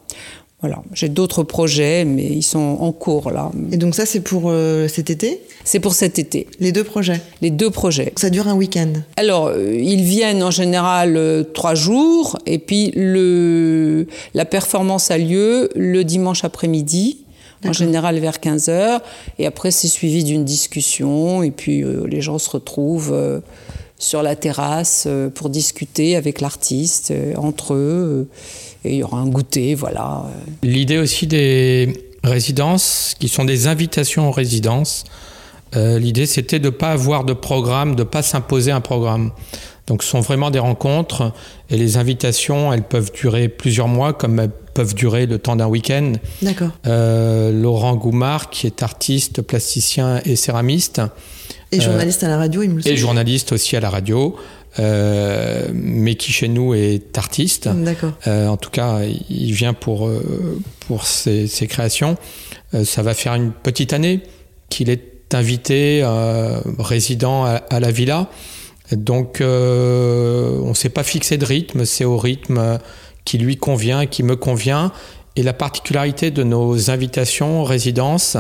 Voilà, 0.62 0.84
j'ai 0.94 1.10
d'autres 1.10 1.42
projets, 1.42 2.06
mais 2.06 2.24
ils 2.26 2.44
sont 2.44 2.78
en 2.80 2.92
cours 2.92 3.32
là. 3.32 3.52
Et 3.72 3.78
donc 3.78 3.96
ça, 3.96 4.06
c'est 4.06 4.20
pour 4.22 4.44
euh, 4.46 4.88
cet 4.88 5.10
été? 5.10 5.42
C'est 5.64 5.80
pour 5.80 5.94
cet 5.96 6.20
été, 6.20 6.48
Les 6.60 6.72
deux 6.72 6.84
projets? 6.84 7.20
les 7.42 7.50
deux 7.50 7.72
projets. 7.72 8.14
Ça 8.16 8.30
dure 8.30 8.48
un 8.48 8.54
week-end? 8.56 8.94
Alors, 9.18 9.48
euh, 9.48 9.74
ils 9.76 10.04
viennent 10.04 10.44
en 10.44 10.52
général 10.52 11.18
euh, 11.18 11.44
trois 11.44 11.74
jours, 11.74 12.38
et 12.46 12.60
puis 12.60 12.92
le, 12.96 14.06
la 14.36 14.46
performance 14.46 15.10
a 15.10 15.18
lieu 15.18 15.70
le 15.76 16.04
dimanche 16.04 16.44
après-midi, 16.44 17.26
en 17.66 17.74
général 17.74 18.20
vers 18.20 18.38
15h, 18.38 19.02
et 19.40 19.46
après 19.48 19.72
c'est 19.72 19.88
suivi 19.88 20.24
d'une 20.24 20.44
discussion, 20.46 21.42
et 21.44 21.52
puis 21.52 21.84
euh, 21.84 22.06
les 22.08 22.22
gens 22.22 22.38
se 22.40 22.50
retrouvent 22.52 23.14
euh, 23.14 23.40
sur 24.00 24.24
la 24.24 24.36
terrasse 24.36 25.06
euh, 25.08 25.30
pour 25.30 25.50
discuter 25.50 26.16
avec 26.16 26.42
l'artiste, 26.42 27.12
euh, 27.12 27.34
entre 27.38 27.74
eux, 27.76 28.28
euh, 28.28 28.36
et 28.84 28.94
il 28.94 28.98
y 28.98 29.04
aura 29.04 29.20
un 29.20 29.28
goûter, 29.28 29.76
voilà. 29.76 30.26
euh. 30.26 30.52
L'idée 30.64 30.98
aussi 30.98 31.28
des 31.28 32.12
résidences, 32.24 33.16
qui 33.20 33.28
sont 33.28 33.46
des 33.46 33.68
invitations 33.68 34.30
aux 34.30 34.32
résidences, 34.32 35.06
euh, 35.76 36.00
l'idée 36.00 36.26
c'était 36.26 36.60
de 36.60 36.66
ne 36.66 36.70
pas 36.70 36.92
avoir 36.92 37.24
de 37.24 37.34
programme, 37.34 37.96
de 37.96 38.02
ne 38.02 38.08
pas 38.08 38.22
s'imposer 38.22 38.72
un 38.72 38.82
programme. 38.82 39.32
Donc 39.88 40.04
ce 40.04 40.10
sont 40.10 40.20
vraiment 40.20 40.52
des 40.52 40.60
rencontres 40.60 41.34
et 41.70 41.78
les 41.78 41.98
invitations, 41.98 42.72
elles 42.72 42.84
peuvent 42.84 43.12
durer 43.12 43.50
plusieurs 43.50 43.88
mois 43.88 44.14
comme 44.14 44.40
elles 44.40 44.52
peuvent 44.74 44.94
durer 44.94 45.26
le 45.26 45.38
temps 45.38 45.56
d'un 45.56 45.68
week-end. 45.68 46.14
D'accord. 46.42 46.70
Euh, 46.88 47.52
Laurent 47.52 47.96
Goumard, 47.96 48.50
qui 48.50 48.68
est 48.68 48.84
artiste, 48.84 49.42
plasticien 49.42 50.22
et 50.24 50.36
céramiste, 50.36 51.02
Et 51.72 51.82
journaliste 51.82 52.24
à 52.24 52.30
la 52.30 52.38
radio, 52.38 52.64
il 52.64 52.70
me 52.70 52.88
et 52.88 52.96
journaliste 52.96 53.52
aussi 53.52 53.76
à 53.76 53.80
la 53.80 53.90
radio, 53.90 54.36
euh, 54.38 54.61
mais 54.80 56.16
qui 56.16 56.32
chez 56.32 56.48
nous 56.48 56.74
est 56.74 57.18
artiste. 57.18 57.68
D'accord. 57.68 58.14
Euh, 58.28 58.48
en 58.48 58.58
tout 58.58 58.70
cas, 58.70 59.02
il 59.30 59.52
vient 59.54 59.74
pour, 59.74 60.08
euh, 60.08 60.60
pour 60.88 61.06
ses, 61.06 61.48
ses 61.48 61.68
créations. 61.68 62.18
ça 62.84 63.02
va 63.02 63.14
faire 63.14 63.36
une 63.36 63.52
petite 63.52 63.94
année 63.94 64.22
qu'il 64.70 64.90
est 64.90 65.34
invité 65.34 66.04
résident 66.78 67.46
à, 67.46 67.80
la 67.80 67.92
villa. 67.92 68.30
Donc 68.92 69.38
on 69.42 70.70
ne 70.70 70.74
s'est 70.74 70.90
pas 70.90 71.04
fixé 71.04 71.38
de 71.38 71.46
rythme, 71.46 71.86
c'est 71.86 72.06
au 72.06 72.18
rythme 72.18 72.80
qui 73.24 73.38
lui 73.38 73.58
convient, 73.58 74.06
qui 74.06 74.24
me 74.24 74.36
convient. 74.36 74.92
Et 75.38 75.44
la 75.44 75.54
particularité 75.54 76.32
de 76.32 76.44
nos 76.44 76.90
invitations 76.90 77.64
résidences, 77.64 78.36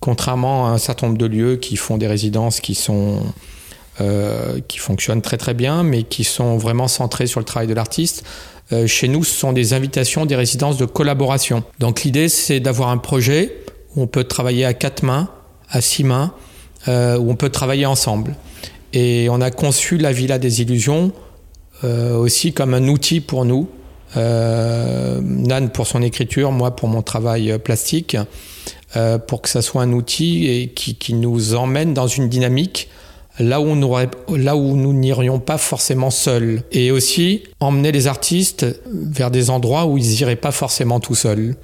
contrairement 0.00 0.66
à 0.66 0.70
un 0.70 0.78
certain 0.78 1.08
nombre 1.08 1.18
de 1.18 1.26
lieux 1.26 1.56
qui 1.56 1.76
font 1.76 1.98
des 1.98 2.06
résidences 2.06 2.60
qui 2.60 2.74
sont 2.74 3.22
euh, 4.00 4.58
qui 4.66 4.78
fonctionnent 4.78 5.22
très 5.22 5.36
très 5.36 5.54
bien, 5.54 5.84
mais 5.84 6.02
qui 6.02 6.24
sont 6.24 6.56
vraiment 6.56 6.88
centrés 6.88 7.28
sur 7.28 7.38
le 7.38 7.46
travail 7.46 7.68
de 7.68 7.74
l'artiste. 7.74 8.24
Euh, 8.72 8.88
chez 8.88 9.06
nous, 9.06 9.22
ce 9.22 9.32
sont 9.32 9.52
des 9.52 9.72
invitations, 9.72 10.26
des 10.26 10.34
résidences 10.34 10.78
de 10.78 10.84
collaboration. 10.84 11.62
Donc 11.78 12.02
l'idée, 12.02 12.28
c'est 12.28 12.58
d'avoir 12.58 12.88
un 12.88 12.98
projet 12.98 13.56
où 13.94 14.02
on 14.02 14.08
peut 14.08 14.24
travailler 14.24 14.64
à 14.64 14.74
quatre 14.74 15.04
mains, 15.04 15.28
à 15.70 15.80
six 15.80 16.02
mains, 16.02 16.34
euh, 16.88 17.16
où 17.18 17.30
on 17.30 17.36
peut 17.36 17.50
travailler 17.50 17.86
ensemble. 17.86 18.34
Et 18.92 19.28
on 19.30 19.40
a 19.40 19.52
conçu 19.52 19.96
la 19.96 20.10
Villa 20.10 20.38
des 20.38 20.60
Illusions 20.60 21.12
aussi 21.82 22.54
comme 22.54 22.72
un 22.72 22.88
outil 22.88 23.20
pour 23.20 23.44
nous 23.44 23.68
Nan 24.16 25.68
pour 25.68 25.86
son 25.86 26.00
écriture, 26.00 26.50
moi 26.50 26.74
pour 26.74 26.88
mon 26.88 27.02
travail 27.02 27.58
plastique, 27.58 28.16
pour 29.26 29.42
que 29.42 29.50
ça 29.50 29.60
soit 29.60 29.82
un 29.82 29.92
outil 29.92 30.46
et 30.46 30.68
qui, 30.68 31.12
nous 31.12 31.54
emmène 31.54 31.92
dans 31.92 32.06
une 32.06 32.30
dynamique 32.30 32.88
là 33.38 33.60
où, 33.60 33.74
nous, 33.74 34.92
n'irions 34.92 35.40
pas 35.40 35.58
forcément 35.58 36.10
seuls. 36.10 36.62
Et 36.72 36.90
aussi 36.90 37.42
emmener 37.60 37.92
les 37.92 38.06
artistes 38.06 38.66
vers 38.92 39.30
des 39.30 39.50
endroits 39.50 39.86
où 39.86 39.98
ils 39.98 40.08
n'iraient 40.08 40.36
pas 40.36 40.52
forcément 40.52 41.00
tout 41.00 41.14
seuls. 41.14 41.56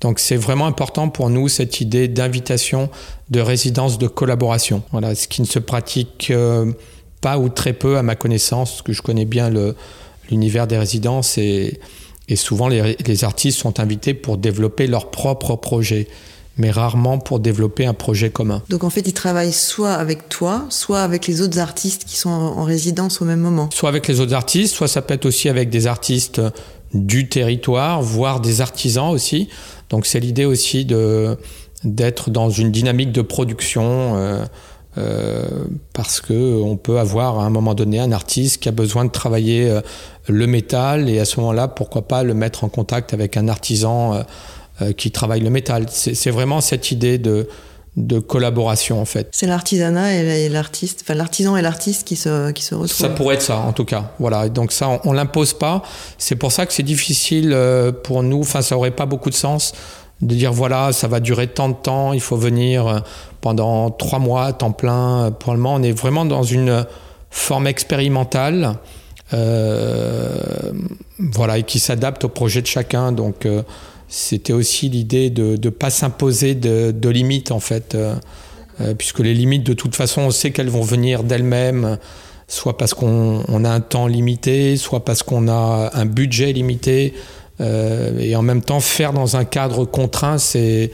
Donc 0.00 0.18
c'est 0.18 0.36
vraiment 0.36 0.66
important 0.66 1.08
pour 1.08 1.30
nous 1.30 1.48
cette 1.48 1.80
idée 1.80 2.08
d'invitation, 2.08 2.90
de 3.30 3.40
résidence, 3.40 3.96
de 3.96 4.06
collaboration. 4.06 4.82
Voilà, 4.92 5.14
ce 5.14 5.28
qui 5.28 5.40
ne 5.40 5.46
se 5.46 5.58
pratique 5.58 6.32
pas 7.22 7.38
ou 7.38 7.48
très 7.48 7.72
peu 7.72 7.96
à 7.96 8.02
ma 8.02 8.16
connaissance, 8.16 8.82
que 8.82 8.92
je 8.92 9.00
connais 9.00 9.24
bien 9.24 9.50
l'univers 10.30 10.66
des 10.66 10.76
résidences 10.76 11.38
et, 11.38 11.80
et 12.28 12.36
souvent 12.36 12.68
les, 12.68 12.96
les, 13.06 13.24
artistes 13.24 13.58
sont 13.58 13.80
invités 13.80 14.12
pour 14.12 14.36
développer 14.36 14.86
leur 14.86 15.10
propre 15.10 15.56
projet 15.56 16.06
mais 16.56 16.70
rarement 16.70 17.18
pour 17.18 17.40
développer 17.40 17.86
un 17.86 17.94
projet 17.94 18.30
commun. 18.30 18.62
Donc 18.68 18.84
en 18.84 18.90
fait, 18.90 19.06
ils 19.06 19.12
travaillent 19.12 19.52
soit 19.52 19.94
avec 19.94 20.28
toi, 20.28 20.66
soit 20.70 21.00
avec 21.00 21.26
les 21.26 21.40
autres 21.40 21.58
artistes 21.58 22.04
qui 22.04 22.16
sont 22.16 22.30
en 22.30 22.64
résidence 22.64 23.20
au 23.20 23.24
même 23.24 23.40
moment. 23.40 23.68
Soit 23.72 23.88
avec 23.88 24.06
les 24.06 24.20
autres 24.20 24.34
artistes, 24.34 24.74
soit 24.74 24.88
ça 24.88 25.02
peut 25.02 25.14
être 25.14 25.26
aussi 25.26 25.48
avec 25.48 25.70
des 25.70 25.86
artistes 25.86 26.40
du 26.92 27.28
territoire, 27.28 28.02
voire 28.02 28.40
des 28.40 28.60
artisans 28.60 29.10
aussi. 29.10 29.48
Donc 29.90 30.06
c'est 30.06 30.20
l'idée 30.20 30.44
aussi 30.44 30.84
de 30.84 31.36
d'être 31.82 32.30
dans 32.30 32.48
une 32.48 32.70
dynamique 32.70 33.12
de 33.12 33.22
production. 33.22 34.16
Euh, 34.16 34.44
euh, 34.96 35.42
parce 35.92 36.20
que 36.20 36.62
on 36.62 36.76
peut 36.76 37.00
avoir 37.00 37.40
à 37.40 37.44
un 37.44 37.50
moment 37.50 37.74
donné 37.74 37.98
un 37.98 38.12
artiste 38.12 38.62
qui 38.62 38.68
a 38.68 38.72
besoin 38.72 39.04
de 39.04 39.10
travailler 39.10 39.68
euh, 39.68 39.80
le 40.28 40.46
métal 40.46 41.08
et 41.08 41.18
à 41.18 41.24
ce 41.24 41.40
moment-là, 41.40 41.66
pourquoi 41.66 42.02
pas 42.06 42.22
le 42.22 42.32
mettre 42.32 42.62
en 42.62 42.68
contact 42.68 43.12
avec 43.12 43.36
un 43.36 43.48
artisan 43.48 44.22
qui 44.96 45.10
travaille 45.10 45.40
le 45.40 45.50
métal. 45.50 45.86
C'est 45.88 46.30
vraiment 46.30 46.60
cette 46.60 46.90
idée 46.90 47.18
de, 47.18 47.48
de 47.96 48.18
collaboration 48.18 49.00
en 49.00 49.04
fait. 49.04 49.28
C'est 49.32 49.46
l'artisanat 49.46 50.14
et 50.14 50.48
l'artiste, 50.48 51.02
enfin 51.04 51.14
l'artisan 51.14 51.56
et 51.56 51.62
l'artiste 51.62 52.06
qui 52.06 52.16
se, 52.16 52.50
qui 52.50 52.62
se 52.62 52.74
retrouvent. 52.74 52.96
Ça 52.96 53.08
pourrait 53.10 53.36
être 53.36 53.42
ça 53.42 53.58
en 53.58 53.72
tout 53.72 53.84
cas. 53.84 54.12
Voilà, 54.18 54.48
donc 54.48 54.72
ça 54.72 54.88
on, 54.88 55.00
on 55.04 55.12
l'impose 55.12 55.54
pas. 55.54 55.82
C'est 56.18 56.36
pour 56.36 56.52
ça 56.52 56.66
que 56.66 56.72
c'est 56.72 56.82
difficile 56.82 57.56
pour 58.02 58.22
nous, 58.22 58.40
enfin 58.40 58.62
ça 58.62 58.76
aurait 58.76 58.90
pas 58.90 59.06
beaucoup 59.06 59.30
de 59.30 59.34
sens 59.34 59.72
de 60.22 60.34
dire 60.34 60.52
voilà, 60.52 60.92
ça 60.92 61.08
va 61.08 61.20
durer 61.20 61.48
tant 61.48 61.68
de 61.68 61.74
temps, 61.74 62.12
il 62.12 62.20
faut 62.20 62.36
venir 62.36 63.02
pendant 63.40 63.90
trois 63.90 64.18
mois, 64.18 64.52
temps 64.52 64.72
plein. 64.72 65.30
Pour 65.32 65.52
le 65.52 65.58
moment, 65.58 65.74
on 65.74 65.82
est 65.82 65.92
vraiment 65.92 66.24
dans 66.24 66.44
une 66.44 66.86
forme 67.30 67.66
expérimentale, 67.66 68.76
euh, 69.34 70.30
voilà, 71.18 71.58
et 71.58 71.62
qui 71.64 71.78
s'adapte 71.78 72.24
au 72.24 72.28
projet 72.28 72.62
de 72.62 72.66
chacun. 72.66 73.12
Donc, 73.12 73.44
euh, 73.44 73.62
c'était 74.14 74.52
aussi 74.52 74.88
l'idée 74.88 75.30
de 75.30 75.58
ne 75.62 75.70
pas 75.70 75.90
s'imposer 75.90 76.54
de, 76.54 77.08
limites, 77.08 77.50
en 77.50 77.60
fait, 77.60 77.94
euh, 77.94 78.14
puisque 78.96 79.18
les 79.20 79.34
limites, 79.34 79.64
de 79.64 79.72
toute 79.72 79.96
façon, 79.96 80.22
on 80.22 80.30
sait 80.30 80.50
qu'elles 80.50 80.70
vont 80.70 80.82
venir 80.82 81.24
d'elles-mêmes, 81.24 81.98
soit 82.46 82.78
parce 82.78 82.94
qu'on 82.94 83.64
a 83.64 83.70
un 83.70 83.80
temps 83.80 84.06
limité, 84.06 84.76
soit 84.76 85.04
parce 85.04 85.22
qu'on 85.22 85.48
a 85.48 85.90
un 85.94 86.06
budget 86.06 86.52
limité. 86.52 87.14
et 87.60 88.36
en 88.36 88.42
même 88.42 88.62
temps, 88.62 88.80
faire 88.80 89.12
dans 89.12 89.36
un 89.36 89.44
cadre 89.44 89.84
contraint, 89.84 90.38
c'est 90.38 90.92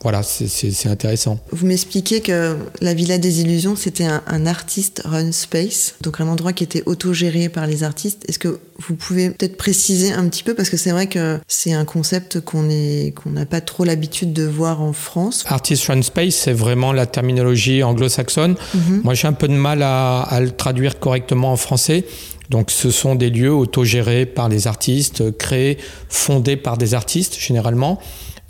voilà, 0.00 0.22
c'est 0.22 0.86
intéressant. 0.88 1.40
Vous 1.50 1.66
m'expliquez 1.66 2.20
que 2.20 2.56
la 2.80 2.94
Villa 2.94 3.18
des 3.18 3.40
Illusions, 3.40 3.74
c'était 3.74 4.04
un, 4.04 4.46
artiste 4.46 5.02
run 5.04 5.32
space, 5.32 5.96
donc 6.02 6.20
un 6.20 6.28
endroit 6.28 6.52
qui 6.52 6.62
était 6.62 6.84
autogéré 6.86 7.48
par 7.48 7.66
les 7.66 7.82
artistes. 7.82 8.24
Est-ce 8.28 8.38
que 8.38 8.60
vous 8.78 8.94
pouvez 8.94 9.30
peut-être 9.30 9.56
préciser 9.56 10.12
un 10.12 10.28
petit 10.28 10.44
peu 10.44 10.54
parce 10.54 10.70
que 10.70 10.76
c'est 10.76 10.92
vrai 10.92 11.08
que 11.08 11.40
c'est 11.48 11.72
un 11.72 11.84
concept 11.84 12.40
qu'on 12.40 12.68
qu'on 13.14 13.30
n'a 13.30 13.44
pas 13.44 13.60
trop 13.60 13.84
l'habitude 13.84 14.32
de 14.32 14.44
voir 14.44 14.82
en 14.82 14.92
France. 14.92 15.44
Artist 15.48 15.86
run 15.86 16.02
space, 16.02 16.34
c'est 16.34 16.52
vraiment 16.52 16.92
la 16.92 17.06
terminologie 17.06 17.82
anglo-saxonne. 17.82 18.54
Mhm. 18.74 19.00
Moi, 19.02 19.14
j'ai 19.14 19.26
un 19.26 19.32
peu 19.32 19.48
de 19.48 19.54
mal 19.54 19.82
à, 19.82 20.20
à 20.20 20.40
le 20.40 20.52
traduire 20.52 21.00
correctement 21.00 21.52
en 21.52 21.56
français. 21.56 22.04
Donc 22.50 22.70
ce 22.70 22.90
sont 22.90 23.14
des 23.14 23.30
lieux 23.30 23.52
autogérés 23.52 24.26
par 24.26 24.48
les 24.48 24.66
artistes, 24.66 25.36
créés, 25.36 25.76
fondés 26.08 26.56
par 26.56 26.78
des 26.78 26.94
artistes 26.94 27.38
généralement. 27.38 28.00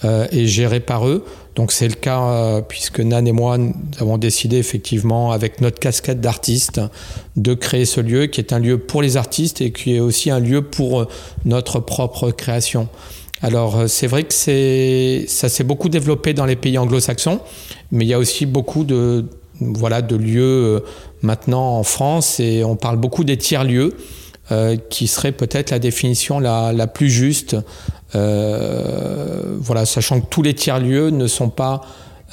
Euh, 0.05 0.29
et 0.31 0.47
géré 0.47 0.79
par 0.79 1.09
eux. 1.09 1.25
Donc 1.57 1.73
c'est 1.73 1.89
le 1.89 1.95
cas 1.95 2.23
euh, 2.23 2.61
puisque 2.61 3.01
Nan 3.01 3.27
et 3.27 3.33
moi 3.33 3.59
nous 3.59 3.75
avons 3.99 4.17
décidé 4.17 4.57
effectivement 4.57 5.33
avec 5.33 5.61
notre 5.61 5.81
casquette 5.81 6.21
d'artiste 6.21 6.81
de 7.35 7.53
créer 7.53 7.85
ce 7.85 8.01
lieu 8.01 8.27
qui 8.27 8.41
est 8.41 8.53
un 8.53 8.61
lieu 8.61 8.79
pour 8.79 9.03
les 9.03 9.17
artistes 9.17 9.61
et 9.61 9.73
qui 9.73 9.97
est 9.97 9.99
aussi 9.99 10.31
un 10.31 10.39
lieu 10.39 10.63
pour 10.63 11.01
euh, 11.01 11.09
notre 11.45 11.81
propre 11.81 12.31
création. 12.31 12.87
Alors 13.43 13.89
c'est 13.89 14.07
vrai 14.07 14.23
que 14.23 14.33
c'est 14.33 15.25
ça 15.27 15.49
s'est 15.49 15.65
beaucoup 15.65 15.89
développé 15.89 16.33
dans 16.33 16.47
les 16.47 16.55
pays 16.55 16.79
anglo-saxons, 16.79 17.41
mais 17.91 18.05
il 18.05 18.09
y 18.09 18.15
a 18.15 18.21
aussi 18.21 18.47
beaucoup 18.47 18.85
de 18.85 19.25
voilà 19.61 20.01
de 20.01 20.15
lieux 20.15 20.85
maintenant 21.23 21.77
en 21.77 21.83
France 21.83 22.39
et 22.39 22.63
on 22.63 22.77
parle 22.77 22.99
beaucoup 22.99 23.25
des 23.25 23.37
tiers 23.37 23.65
lieux. 23.65 23.97
Qui 24.89 25.09
serait 25.09 25.33
peut-être 25.33 25.71
la 25.71 25.79
définition 25.79 26.41
la, 26.41 26.73
la 26.73 26.87
plus 26.87 27.11
juste 27.11 27.57
euh, 28.15 29.57
voilà, 29.61 29.85
sachant 29.85 30.21
que 30.21 30.27
tous 30.31 30.43
les 30.43 30.55
tiers-lieux 30.55 31.11
ne 31.11 31.27
sont 31.27 31.51
pas 31.51 31.83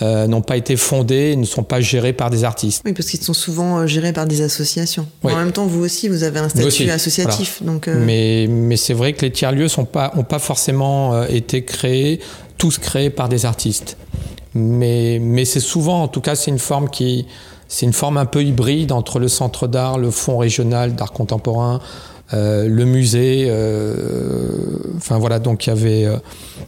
euh, 0.02 0.28
n'ont 0.28 0.42
pas 0.42 0.58
été 0.58 0.76
fondés, 0.76 1.38
ne 1.38 1.46
sont 1.46 1.64
pas 1.64 1.80
gérés 1.80 2.12
par 2.12 2.30
des 2.30 2.44
artistes. 2.44 2.82
Oui, 2.86 2.92
parce 2.92 3.08
qu'ils 3.08 3.22
sont 3.22 3.34
souvent 3.34 3.80
euh, 3.80 3.88
gérés 3.88 4.12
par 4.12 4.26
des 4.26 4.42
associations. 4.42 5.08
En 5.24 5.36
même 5.36 5.54
temps, 5.54 5.66
vous 5.66 5.82
aussi, 5.86 6.10
vous 6.10 6.24
avez 6.24 6.40
un 6.40 6.50
statut 6.50 6.90
associatif. 6.90 7.64
Donc, 7.64 7.88
Mais, 7.88 8.46
mais 8.50 8.76
c'est 8.76 8.94
vrai 8.94 9.14
que 9.14 9.22
les 9.22 9.32
tiers-lieux 9.32 9.68
n'ont 9.78 9.86
pas, 9.86 10.12
ont 10.18 10.24
pas 10.24 10.40
forcément 10.40 11.24
été 11.24 11.64
créés, 11.64 12.20
tous 12.58 12.78
créés 12.78 13.10
par 13.10 13.30
des 13.30 13.46
artistes. 13.46 13.96
Mais, 14.54 15.20
mais 15.22 15.46
c'est 15.46 15.62
souvent, 15.62 16.04
en 16.04 16.08
tout 16.10 16.22
cas, 16.22 16.36
c'est 16.36 16.52
une 16.52 16.60
forme 16.60 16.90
qui, 16.90 17.26
c'est 17.68 17.86
une 17.86 17.94
forme 17.94 18.18
un 18.18 18.26
peu 18.26 18.44
hybride 18.44 18.92
entre 18.92 19.20
le 19.20 19.28
centre 19.28 19.68
d'art, 19.68 19.98
le 19.98 20.12
fonds 20.12 20.38
régional 20.38 20.96
d'art 20.96 21.12
contemporain, 21.12 21.80
euh, 22.34 22.68
le 22.68 22.86
musée. 22.86 23.46
Euh, 23.48 24.78
enfin 24.98 25.18
voilà, 25.18 25.40
donc 25.40 25.66
il 25.66 25.70
y 25.70 25.72
avait, 25.72 26.06
euh, 26.06 26.18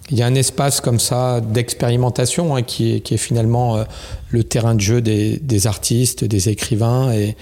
il 0.10 0.18
y 0.18 0.22
a 0.22 0.26
un 0.26 0.36
espace 0.36 0.82
comme 0.82 1.00
ça 1.00 1.42
d'expérimentation 1.42 2.56
hein, 2.56 2.64
qui, 2.64 3.02
qui 3.02 3.16
est 3.16 3.18
finalement 3.18 3.84
le 4.30 4.44
terrain 4.44 4.76
de 4.76 4.82
jeu 4.82 5.02
des, 5.02 5.38
des 5.38 5.68
artistes, 5.68 6.24
des 6.24 6.50
écrivains 6.50 7.12
et, 7.12 7.36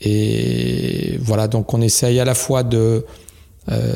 et 0.00 1.18
voilà, 1.20 1.48
donc 1.48 1.74
on 1.74 1.80
essaye 1.80 2.20
à 2.20 2.24
la 2.24 2.34
fois 2.34 2.62
de 2.62 3.04
euh, 3.70 3.94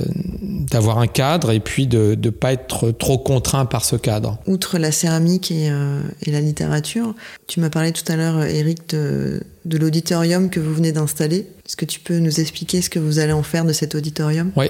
d'avoir 0.70 0.98
un 0.98 1.06
cadre 1.06 1.50
et 1.50 1.61
puis 1.61 1.87
de 1.87 2.16
ne 2.22 2.30
pas 2.30 2.52
être 2.52 2.90
trop 2.90 3.16
contraint 3.16 3.64
par 3.64 3.85
ce 3.85 3.96
cadre. 3.96 4.38
Outre 4.46 4.76
la 4.78 4.92
céramique 4.92 5.50
et, 5.50 5.70
euh, 5.70 6.00
et 6.22 6.30
la 6.30 6.40
littérature, 6.40 7.14
tu 7.46 7.61
m'as 7.61 7.70
parlé 7.70 7.92
tout 7.92 8.04
à 8.12 8.16
l'heure, 8.16 8.42
Eric, 8.42 8.90
de, 8.90 9.42
de 9.64 9.78
l'auditorium 9.78 10.50
que 10.50 10.61
vous 10.61 10.74
venez 10.74 10.92
d'installer. 10.92 11.46
Est-ce 11.66 11.76
que 11.76 11.87
tu 11.87 12.00
peux 12.00 12.18
nous 12.18 12.40
expliquer 12.40 12.82
ce 12.82 12.90
que 12.90 12.98
vous 12.98 13.18
allez 13.18 13.32
en 13.32 13.42
faire 13.42 13.64
de 13.64 13.72
cet 13.72 13.94
auditorium? 13.94 14.52
Oui, 14.56 14.66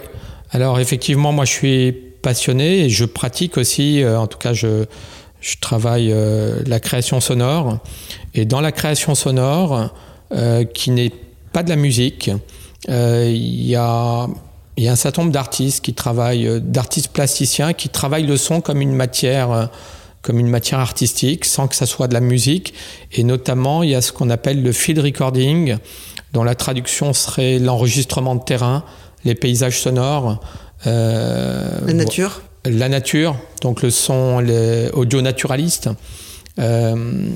alors 0.51 0.79
effectivement, 0.79 1.33
moi 1.33 1.47
je 1.47 1.53
suis 1.53 1.93
passionné 2.23 2.85
et 2.85 2.89
je 2.89 3.05
pratique 3.05 3.57
aussi, 3.57 4.03
euh, 4.03 4.21
en 4.21 4.29
tout 4.29 4.39
cas 4.39 4.53
je, 4.53 4.85
je 5.41 5.57
travaille 5.61 6.15
la 6.67 6.79
création 6.79 7.21
sonore. 7.21 7.79
Et 8.35 8.45
dans 8.45 8.61
la 8.61 8.71
création 8.71 9.17
sonore, 9.17 9.93
qui 10.73 10.91
n'est 10.93 11.13
pas 11.53 11.65
de 11.65 11.69
la 11.69 11.77
musique, 11.77 12.31
il 12.89 13.67
y 13.67 13.75
a 13.75 14.29
il 14.77 14.85
y 14.85 14.89
a 14.89 14.93
un 14.93 14.97
certain 14.97 15.23
nombre 15.23 15.33
d'artistes 15.33 15.85
qui 15.85 15.95
travaillent, 15.95 16.47
euh, 16.47 16.61
d'artistes 16.61 17.09
plasticiens 17.13 17.73
qui 17.73 17.89
travaillent 17.89 18.27
le 18.27 18.37
son 18.37 18.61
comme 18.61 18.81
une 18.81 18.95
matière, 18.95 19.51
euh, 19.53 19.67
comme 20.23 20.39
une 20.39 20.49
matière 20.49 20.79
artistique, 20.79 21.45
sans 21.45 21.69
que 21.69 21.75
ça 21.75 21.87
soit 21.87 22.09
de 22.09 22.15
la 22.15 22.21
musique. 22.21 22.75
Et 23.13 23.25
notamment, 23.25 23.83
il 23.83 23.91
y 23.91 23.95
a 23.95 24.01
ce 24.01 24.13
qu'on 24.13 24.31
appelle 24.31 24.63
le 24.63 24.73
field 24.73 25.01
recording, 25.01 25.77
dont 26.33 26.45
la 26.45 26.55
traduction 26.55 27.13
serait 27.13 27.59
l'enregistrement 27.59 28.35
de 28.35 28.43
terrain, 28.43 28.85
les 29.25 29.35
paysages 29.35 29.81
sonores. 29.81 30.41
Euh, 30.87 31.81
la 31.87 31.93
nature. 31.93 32.43
la 32.65 32.89
nature, 32.89 33.37
donc 33.61 33.83
le 33.83 33.91
son 33.91 34.45
audio 34.95 35.21
naturaliste. 35.21 35.91
Euh, 36.59 37.29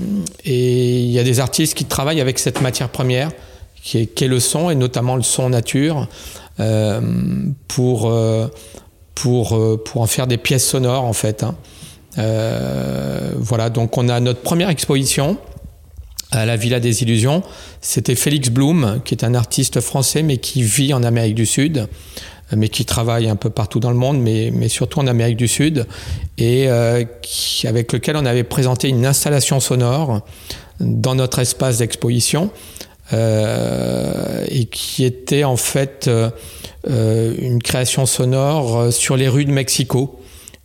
et 0.45 1.01
il 1.01 1.11
y 1.11 1.19
a 1.19 1.25
des 1.25 1.41
artistes 1.41 1.75
qui 1.75 1.85
travaillent 1.85 2.21
avec 2.21 2.39
cette 2.39 2.61
matière 2.61 2.89
première, 2.89 3.31
qui 3.83 3.99
est, 3.99 4.23
le 4.23 4.41
son, 4.41 4.71
et 4.71 4.75
notamment 4.75 5.17
le 5.17 5.23
son 5.23 5.51
nature, 5.51 6.09
pour, 7.69 8.11
euh, 8.11 8.49
pour, 9.15 9.83
pour 9.85 10.01
en 10.03 10.07
faire 10.07 10.27
des 10.27 10.39
pièces 10.39 10.67
sonores, 10.67 11.05
en 11.05 11.13
fait. 11.13 11.45
Hein. 11.45 11.55
voilà, 13.37 13.71
donc 13.71 13.97
on 13.99 14.09
a 14.09 14.21
notre 14.21 14.41
première 14.41 14.71
exposition 14.71 15.39
à 16.33 16.45
la 16.45 16.57
Villa 16.57 16.81
des 16.81 17.03
Illusions. 17.03 17.43
C'était 17.81 18.17
Félix 18.17 18.51
Blum, 18.51 19.01
qui 19.05 19.15
est 19.15 19.25
un 19.25 19.35
artiste 19.35 19.81
français, 19.81 20.23
mais 20.23 20.39
qui 20.39 20.63
vit 20.63 20.93
en 20.93 21.03
Amérique 21.03 21.35
du 21.35 21.47
Sud 21.47 21.89
mais 22.55 22.69
qui 22.69 22.85
travaille 22.85 23.29
un 23.29 23.37
peu 23.37 23.51
partout 23.51 23.81
dans 23.81 23.91
le 23.91 23.97
monde, 23.97 24.21
mais, 24.21 24.51
mais 24.53 24.69
surtout 24.69 25.01
en 25.01 25.07
Amérique 25.07 25.37
du 25.37 25.49
Sud, 25.49 25.87
et 26.39 26.69
euh, 26.69 27.05
qui, 27.23 27.67
avec 27.67 27.93
lequel 27.93 28.17
on 28.17 28.25
avait 28.25 28.45
présenté 28.45 28.89
une 28.89 29.05
installation 29.05 29.59
sonore 29.59 30.21
dans 30.79 31.15
notre 31.15 31.41
espace 31.41 31.79
d'exposition, 31.79 32.51
euh, 33.13 34.45
et 34.49 34.65
qui 34.67 35.05
était 35.05 35.45
en 35.45 35.57
fait 35.57 36.09
euh, 36.09 36.31
une 37.39 37.63
création 37.63 38.07
sonore 38.07 38.93
sur 38.93 39.17
les 39.17 39.29
rues 39.29 39.45
de 39.45 39.53
Mexico, 39.53 40.21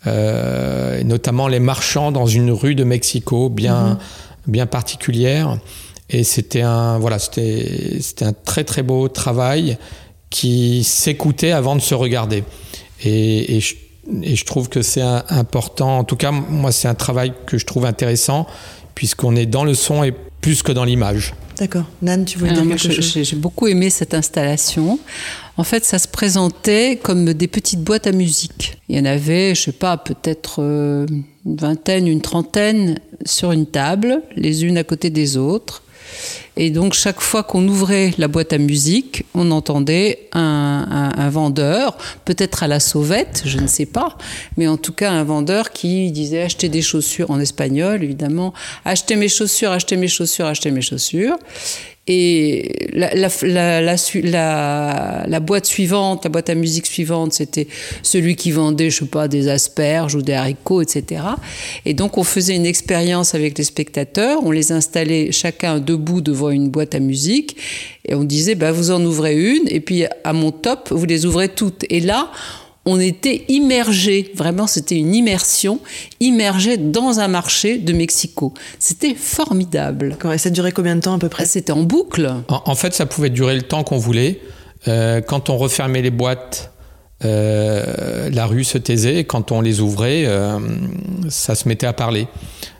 notamment 0.05 1.47
les 1.47 1.59
marchands 1.59 2.11
dans 2.11 2.25
une 2.25 2.51
rue 2.51 2.75
de 2.75 2.83
Mexico 2.83 3.49
bien, 3.49 3.93
mm-hmm. 3.93 4.51
bien 4.51 4.65
particulière. 4.65 5.57
Et 6.09 6.23
c'était 6.23 6.61
un, 6.61 6.99
voilà, 6.99 7.19
c'était 7.19 8.25
un 8.25 8.33
très 8.33 8.65
très 8.65 8.83
beau 8.83 9.07
travail 9.07 9.77
qui 10.29 10.83
s'écoutaient 10.83 11.51
avant 11.51 11.75
de 11.75 11.81
se 11.81 11.93
regarder. 11.93 12.43
Et, 13.03 13.59
je, 13.59 14.45
trouve 14.45 14.69
que 14.69 14.81
c'est 14.81 15.01
important. 15.01 15.99
En 15.99 16.03
tout 16.03 16.15
cas, 16.15 16.31
moi, 16.31 16.71
c'est 16.71 16.87
un 16.87 16.95
travail 16.95 17.33
que 17.45 17.57
je 17.57 17.65
trouve 17.65 17.85
intéressant, 17.85 18.47
puisqu'on 18.95 19.35
est 19.35 19.45
dans 19.45 19.63
le 19.63 19.73
son 19.73 20.03
et 20.03 20.13
plus 20.41 20.63
que 20.63 20.71
dans 20.71 20.83
l'image. 20.83 21.33
D'accord. 21.61 21.85
Nan, 22.01 22.25
tu 22.25 22.39
voulais 22.39 22.53
dire 22.53 22.63
quelque 22.63 23.01
chose 23.01 23.23
J'ai 23.23 23.35
beaucoup 23.35 23.67
aimé 23.67 23.91
cette 23.91 24.15
installation. 24.15 24.97
En 25.57 25.63
fait, 25.63 25.85
ça 25.85 25.99
se 25.99 26.07
présentait 26.07 26.99
comme 27.03 27.33
des 27.33 27.47
petites 27.47 27.83
boîtes 27.83 28.07
à 28.07 28.11
musique. 28.13 28.79
Il 28.89 28.97
y 28.97 28.99
en 28.99 29.05
avait, 29.05 29.53
je 29.53 29.61
sais 29.61 29.71
pas, 29.71 29.95
peut-être 29.95 30.55
euh, 30.57 31.05
une 31.45 31.55
vingtaine, 31.57 32.07
une 32.07 32.21
trentaine 32.21 32.97
sur 33.27 33.51
une 33.51 33.67
table, 33.67 34.23
les 34.35 34.65
unes 34.65 34.79
à 34.79 34.83
côté 34.83 35.11
des 35.11 35.37
autres. 35.37 35.83
Et 36.57 36.69
donc 36.69 36.93
chaque 36.93 37.21
fois 37.21 37.43
qu'on 37.43 37.65
ouvrait 37.67 38.11
la 38.17 38.27
boîte 38.27 38.51
à 38.51 38.57
musique, 38.57 39.23
on 39.33 39.51
entendait 39.51 40.27
un, 40.33 41.29
vendeur, 41.29 41.97
peut-être 42.25 42.63
à 42.63 42.67
la 42.67 42.79
sauvette, 42.79 43.43
je 43.45 43.57
ne 43.57 43.67
sais 43.67 43.85
pas, 43.85 44.17
mais 44.57 44.67
en 44.67 44.77
tout 44.77 44.91
cas 44.91 45.11
un 45.11 45.23
vendeur 45.23 45.71
qui 45.71 46.11
disait 46.11 46.41
acheter 46.41 46.67
des 46.67 46.81
chaussures 46.81 47.31
en 47.31 47.39
espagnol, 47.39 48.03
évidemment, 48.03 48.53
acheter 48.83 49.15
mes 49.15 49.29
chaussures, 49.29 49.71
acheter 49.71 49.95
mes 49.95 50.09
chaussures, 50.09 50.45
acheter 50.45 50.71
mes 50.71 50.81
chaussures. 50.81 51.37
Et 52.13 52.89
la, 52.91 53.07
boîte 55.39 55.65
suivante, 55.65 56.25
la 56.25 56.29
boîte 56.29 56.49
à 56.49 56.55
musique 56.55 56.85
suivante, 56.85 57.31
c'était 57.31 57.69
celui 58.03 58.35
qui 58.35 58.51
vendait, 58.51 58.89
je 58.89 58.99
sais 58.99 59.05
pas, 59.05 59.29
des 59.29 59.47
asperges 59.47 60.15
ou 60.15 60.21
des 60.21 60.33
haricots, 60.33 60.81
etc. 60.81 61.21
Et 61.85 61.93
donc 61.93 62.17
on 62.17 62.25
faisait 62.25 62.57
une 62.57 62.65
expérience 62.65 63.33
avec 63.33 63.57
les 63.57 63.63
spectateurs, 63.63 64.41
on 64.43 64.51
les 64.51 64.73
installait 64.73 65.31
chacun 65.31 65.79
debout 65.79 66.19
devant 66.19 66.49
une 66.49 66.67
boîte 66.67 66.95
à 66.95 66.99
musique, 66.99 67.55
et 68.05 68.13
on 68.13 68.25
disait, 68.25 68.55
bah, 68.55 68.73
vous 68.73 68.91
en 68.91 69.01
ouvrez 69.05 69.39
une, 69.39 69.69
et 69.69 69.79
puis 69.79 70.03
à 70.25 70.33
mon 70.33 70.51
top, 70.51 70.89
vous 70.91 71.05
les 71.05 71.25
ouvrez 71.25 71.47
toutes. 71.47 71.85
Et 71.89 72.01
là, 72.01 72.29
on 72.85 72.99
était 72.99 73.45
immergé, 73.47 74.31
vraiment 74.33 74.65
c'était 74.65 74.95
une 74.95 75.13
immersion, 75.13 75.79
immergé 76.19 76.77
dans 76.77 77.19
un 77.19 77.27
marché 77.27 77.77
de 77.77 77.93
Mexico. 77.93 78.53
C'était 78.79 79.13
formidable. 79.13 80.17
Et 80.33 80.37
ça 80.37 80.49
durait 80.49 80.71
combien 80.71 80.95
de 80.95 81.01
temps 81.01 81.13
à 81.13 81.19
peu 81.19 81.29
près? 81.29 81.45
C'était 81.45 81.73
en 81.73 81.83
boucle. 81.83 82.31
En, 82.47 82.75
fait, 82.75 82.93
ça 82.93 83.05
pouvait 83.05 83.29
durer 83.29 83.55
le 83.55 83.61
temps 83.61 83.83
qu'on 83.83 83.99
voulait. 83.99 84.39
Euh, 84.87 85.21
quand 85.21 85.51
on 85.51 85.57
refermait 85.57 86.01
les 86.01 86.09
boîtes, 86.09 86.71
euh, 87.23 88.29
la 88.31 88.47
rue 88.47 88.63
se 88.63 88.79
taisait. 88.79 89.25
Quand 89.25 89.51
on 89.51 89.61
les 89.61 89.79
ouvrait, 89.79 90.23
euh, 90.25 90.57
ça 91.29 91.53
se 91.53 91.67
mettait 91.67 91.87
à 91.87 91.93
parler. 91.93 92.27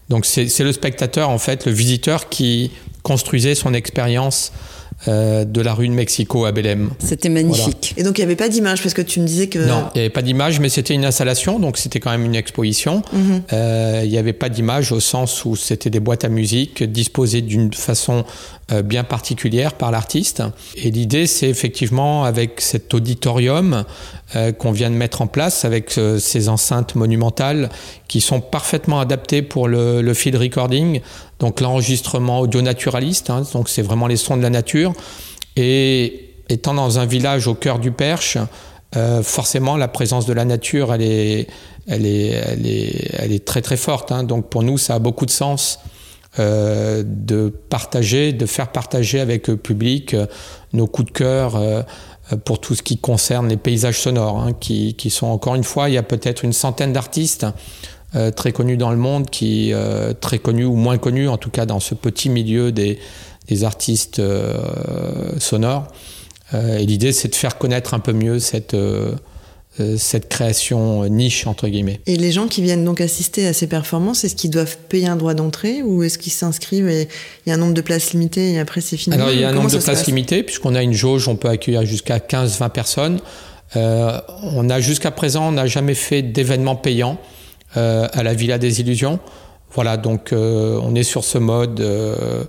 Donc 0.10 0.26
c'est 0.26 0.60
le 0.60 0.74
spectateur, 0.74 1.30
en 1.30 1.38
fait, 1.38 1.66
le 1.66 1.72
visiteur 1.72 2.28
qui 2.28 2.72
construisait 3.04 3.56
son 3.56 3.74
expérience 3.74 4.52
euh, 5.08 5.46
de 5.46 5.62
la 5.62 5.74
rue 5.74 5.88
de 5.88 5.94
Mexico 5.94 6.46
à 6.46 6.52
Belém. 6.52 6.92
C'était 7.00 7.30
magnifique. 7.30 7.94
Et 7.98 8.04
donc 8.04 8.18
il 8.18 8.22
n'y 8.22 8.26
avait 8.26 8.36
pas 8.36 8.50
d'image 8.50 8.84
parce 8.84 8.94
que 8.94 9.02
tu 9.02 9.20
me 9.20 9.26
disais 9.26 9.48
que... 9.48 9.60
Non, 9.60 9.90
il 9.96 9.98
n'y 9.98 10.02
avait 10.02 10.10
pas 10.10 10.22
d'image, 10.22 10.60
mais 10.60 10.70
c'était 10.70 10.94
une 10.94 11.06
installation, 11.06 11.60
donc 11.60 11.78
c'était 11.78 12.00
quand 12.00 12.12
même 12.12 12.26
une 12.26 12.36
exposition. 12.36 13.02
Mhm. 13.12 13.42
Euh, 13.54 14.02
il 14.04 14.12
n'y 14.12 14.18
avait 14.18 14.34
pas 14.34 14.50
d'image 14.50 14.92
au 14.92 15.00
sens 15.00 15.44
où 15.46 15.56
c'était 15.56 15.90
des 15.90 16.00
boîtes 16.00 16.24
à 16.24 16.30
musique 16.30 16.84
disposées 16.84 17.42
d'une 17.42 17.74
façon 17.74 18.26
euh, 18.72 18.84
bien 18.84 19.04
particulière 19.04 19.74
par 19.74 19.92
l'artiste. 19.92 20.44
Et 20.76 20.92
l'idée, 20.92 21.28
c'est 21.28 21.50
effectivement 21.50 22.24
avec 22.24 22.62
cet 22.62 22.94
auditorium 22.94 23.84
qu'on 24.58 24.72
vient 24.72 24.90
de 24.90 24.96
mettre 24.96 25.22
en 25.22 25.28
place, 25.28 25.66
avec 25.66 25.92
ces 25.92 26.48
enceintes 26.48 26.96
monumentales 26.96 27.70
qui 28.08 28.22
sont 28.22 28.40
parfaitement 28.40 29.00
adaptées 29.00 29.42
pour 29.42 29.68
le, 29.68 30.14
field 30.14 30.38
recording, 30.38 31.02
donc 31.40 31.60
l'enregistrement 31.60 32.40
audio 32.40 32.62
naturaliste, 32.62 33.30
hein, 33.30 33.44
donc 33.54 33.68
c'est 33.68 33.82
vraiment 33.82 34.08
les 34.08 34.16
sons 34.16 34.38
de 34.38 34.42
la 34.42 34.50
nature. 34.50 34.94
Et 35.56 36.30
étant 36.50 36.74
dans 36.74 37.00
un 37.00 37.06
village 37.06 37.48
au 37.48 37.56
cœur 37.56 37.80
du 37.80 37.92
Perche, 37.92 38.38
euh, 38.96 39.24
forcément 39.24 39.78
la 39.78 39.88
présence 39.88 40.26
de 40.26 40.34
la 40.34 40.44
nature, 40.44 40.94
elle 40.94 41.02
est, 41.02 41.48
elle 41.88 42.06
est, 42.06 42.28
elle 42.28 42.68
est, 42.68 43.10
elle 43.14 43.32
est 43.32 43.46
très 43.46 43.62
très 43.62 43.78
forte. 43.78 44.12
Hein. 44.12 44.24
Donc 44.24 44.50
pour 44.50 44.64
nous, 44.64 44.78
ça 44.78 44.96
a 44.96 45.00
beaucoup 45.00 45.26
de 45.26 45.32
sens. 45.32 45.80
Euh, 46.40 47.04
de 47.06 47.50
partager, 47.50 48.32
de 48.32 48.46
faire 48.46 48.72
partager 48.72 49.20
avec 49.20 49.50
le 49.50 49.58
public 49.58 50.14
euh, 50.14 50.28
nos 50.72 50.88
coups 50.88 51.12
de 51.12 51.18
cœur 51.18 51.62
pour 52.38 52.60
tout 52.60 52.76
ce 52.76 52.84
qui 52.84 52.98
concerne 52.98 53.48
les 53.48 53.58
paysages 53.58 54.00
sonores, 54.00 54.40
hein, 54.40 54.54
qui, 54.60 54.94
qui, 54.96 55.10
sont 55.10 55.28
encore 55.28 55.56
une 55.56 55.64
fois, 55.64 55.90
il 55.90 55.94
y 55.94 55.98
a 55.98 56.04
peut-être 56.04 56.44
une 56.44 56.54
centaine 56.54 56.94
d'artistes 56.94 57.46
euh, 58.16 58.30
très 58.30 58.52
connu 58.52 58.76
dans 58.76 58.92
le 58.92 58.98
monde, 58.98 59.30
qui 59.30 59.72
euh, 59.74 60.14
très 60.14 60.40
connu 60.40 60.66
ou 60.66 60.76
moins 60.76 60.98
connu, 60.98 61.30
en 61.30 61.38
tout 61.38 61.50
cas 61.50 61.66
dans 61.66 61.80
ce 61.80 61.96
petit 61.96 62.30
milieu 62.30 62.72
des, 62.72 63.00
des 63.48 63.64
artistes 63.64 64.20
euh, 64.20 65.40
sonores. 65.40 65.88
et 66.54 66.86
l'idée, 66.86 67.14
c'est 67.14 67.30
de 67.30 67.36
faire 67.36 67.58
connaître 67.58 67.94
un 67.94 68.00
peu 68.00 68.12
mieux 68.12 68.40
cette 68.40 68.76
cette 69.98 70.28
création 70.28 71.08
niche 71.08 71.48
entre 71.48 71.68
guillemets. 71.68 72.02
Et 72.06 72.18
les 72.18 72.32
gens 72.32 72.48
qui 72.48 72.62
viennent 72.62 72.84
donc 72.84 73.00
assister 73.00 73.48
à 73.48 73.54
ces 73.54 73.68
performances, 73.68 74.24
est-ce 74.26 74.36
qu'ils 74.36 74.52
doivent 74.52 74.78
payer 74.90 75.08
un 75.08 75.16
droit 75.16 75.34
d'entrée 75.34 75.82
ou 75.82 76.04
est-ce 76.04 76.18
qu'ils 76.18 76.34
s'inscrivent 76.34 76.90
et 76.90 77.08
il 77.46 77.50
y 77.50 77.52
a 77.54 77.56
un 77.56 77.58
nombre 77.58 77.74
de 77.74 77.82
places 77.82 78.12
limitées 78.12 78.52
et 78.52 78.60
après 78.60 78.82
c'est 78.82 78.98
fini 78.98 79.16
Alors 79.16 79.32
il 79.32 79.40
y 79.40 79.46
a 79.46 79.50
un 79.50 79.54
nombre 79.54 79.72
de 79.72 79.78
places 79.78 80.06
limitées 80.08 80.44
puisqu'on 80.44 80.76
a 80.76 80.84
une 80.84 80.94
jauge, 80.94 81.30
on 81.30 81.38
peut 81.38 81.48
accueillir 81.48 81.86
jusqu'à 81.86 82.18
15-20 82.18 82.70
personnes. 82.70 83.20
on 83.76 84.70
a 84.70 84.80
jusqu'à 84.82 85.12
présent, 85.12 85.48
on 85.48 85.54
n'a 85.54 85.68
jamais 85.68 85.96
fait 85.96 86.22
d'événement 86.22 86.76
payant. 86.76 87.18
Euh, 87.78 88.06
à 88.12 88.22
la 88.22 88.34
Villa 88.34 88.58
des 88.58 88.82
Illusions. 88.82 89.22
Voilà, 89.74 89.96
donc 89.96 90.34
euh, 90.34 90.78
on 90.84 90.94
est 90.94 91.04
sur 91.04 91.24
ce 91.24 91.38
mode, 91.38 91.80
euh, 91.80 92.44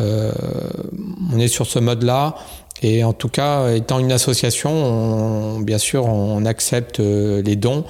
on 0.00 1.38
est 1.38 1.46
sur 1.46 1.66
ce 1.66 1.78
mode-là. 1.78 2.34
Et 2.82 3.04
en 3.04 3.12
tout 3.12 3.28
cas, 3.28 3.72
étant 3.72 3.98
une 3.98 4.12
association, 4.12 5.60
bien 5.60 5.78
sûr, 5.78 6.06
on 6.06 6.44
accepte 6.44 6.98
les 6.98 7.56
dons, 7.56 7.84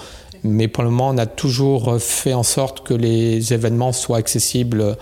mais 0.45 0.69
pour 0.69 0.85
le 0.85 0.91
moment, 0.91 1.09
on 1.09 1.19
a 1.19 1.27
toujours 1.27 2.01
fait 2.01 2.35
en 2.35 2.43
sorte 2.43 2.87
que 2.87 2.95
les 2.95 3.53
événements 3.53 3.93
soient 3.93 4.19
accessibles 4.19 4.97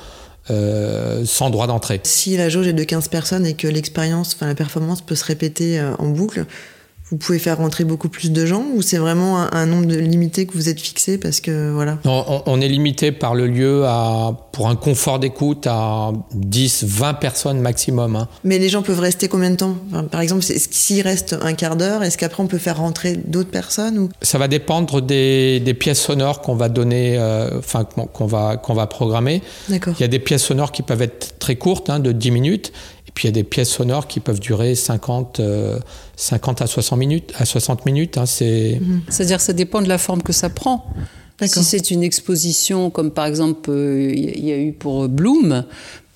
sans 0.49 1.51
droit 1.51 1.67
d'entrée. 1.67 2.01
Si 2.05 2.37
la 2.37 2.49
jauge 2.49 2.69
est 2.69 2.73
de 2.73 2.85
15 2.85 3.09
personnes 3.09 3.45
et 3.45 3.55
que 3.55 3.69
l'expérience, 3.69 4.35
enfin 4.35 4.47
la 4.47 4.55
performance 4.55 5.03
peut 5.03 5.15
se 5.15 5.25
répéter 5.25 5.83
en 5.99 6.07
boucle, 6.07 6.47
vous 7.13 7.19
pouvez 7.19 7.39
faire 7.39 7.59
rentrer 7.59 7.85
beaucoup 7.85 8.09
plus 8.09 8.33
de 8.33 8.47
gens 8.47 8.65
ou 8.75 8.81
c'est 8.81 8.97
vraiment 8.97 9.53
un, 9.53 9.67
nombre 9.67 9.85
de 9.85 9.97
limité 9.97 10.47
que 10.47 10.55
vous 10.55 10.71
êtes 10.71 10.81
fixé 10.81 11.19
parce 11.19 11.43
que 11.43 11.71
voilà. 11.71 11.99
On, 12.07 12.61
est 12.63 12.69
limité 12.69 13.13
par 13.13 13.35
le 13.35 13.47
lieu 13.47 13.85
à 13.85 14.33
pour 14.53 14.69
un 14.69 14.77
confort 14.77 15.19
d'écoute 15.19 15.67
à 15.67 16.13
10 16.33 16.85
20 16.85 17.15
personnes 17.15 17.61
maximum 17.61 18.17
hein. 18.17 18.29
mais 18.45 18.59
les 18.59 18.69
gens 18.71 18.83
peuvent 18.83 19.01
rester 19.01 19.29
combien 19.29 19.51
de 19.51 19.57
temps? 19.57 19.77
Par 20.11 20.23
exemple 20.23 20.43
s'il 20.43 21.03
reste 21.03 21.37
un 21.43 21.53
quart 21.53 21.77
d'heure 21.77 22.03
est-ce 22.03 22.17
qu'après 22.17 22.43
on 22.43 22.47
peut 22.47 22.59
faire 22.59 22.79
rentrer 22.79 23.17
d'autres 23.17 23.51
personnes 23.51 23.99
ou? 23.99 24.09
Ça 24.23 24.39
va 24.39 24.49
dépendre 24.49 25.03
des, 25.03 25.61
des 25.61 25.75
pièces 25.75 26.01
sonores 26.01 26.41
qu'on 26.41 26.55
va 26.55 26.71
donner 26.71 27.19
euh, 27.19 27.59
enfin 27.59 27.85
qu'on 27.85 28.27
va 28.27 28.57
qu'on 28.57 28.75
va 28.75 28.87
programmer. 28.87 29.43
Il 29.69 29.81
y 30.01 30.05
a 30.05 30.09
des 30.09 30.19
pièces 30.19 30.45
sonores 30.45 30.73
qui 30.73 30.83
peuvent 30.83 31.03
être 31.03 31.39
très 31.39 31.57
courtes 31.57 31.91
hein, 31.91 31.99
de 31.99 32.13
10 32.13 32.31
minutes 32.31 32.73
puis 33.15 33.25
il 33.25 33.29
y 33.29 33.31
a 33.31 33.33
des 33.33 33.45
pièces 33.45 33.69
sonores 33.69 34.07
qui 34.07 34.21
peuvent 34.21 34.41
durer 34.41 34.75
50, 34.75 35.41
50 36.17 36.61
euh, 36.61 36.65
à 36.65 36.67
60 36.67 36.99
minutes. 36.99 37.33
À 37.39 37.45
60 37.45 37.87
minutes 37.87 38.19
hein, 38.19 38.27
c'est... 38.27 38.79
Mhm. 38.81 39.03
C'est-à-dire 39.09 39.37
que 39.39 39.43
ça 39.43 39.53
dépend 39.53 39.83
de 39.83 39.89
la 39.89 39.99
forme 39.99 40.23
que 40.23 40.33
ça 40.33 40.49
prend. 40.49 40.87
Si 41.45 41.65
c'est 41.65 41.91
une 41.91 42.05
exposition 42.05 42.91
comme 42.91 43.11
par 43.11 43.27
exemple 43.27 43.71
euh, 43.71 44.13
il 44.15 44.45
y 44.45 44.53
a 44.53 44.59
eu 44.59 44.73
pour 44.73 45.09
Bloom, 45.09 45.65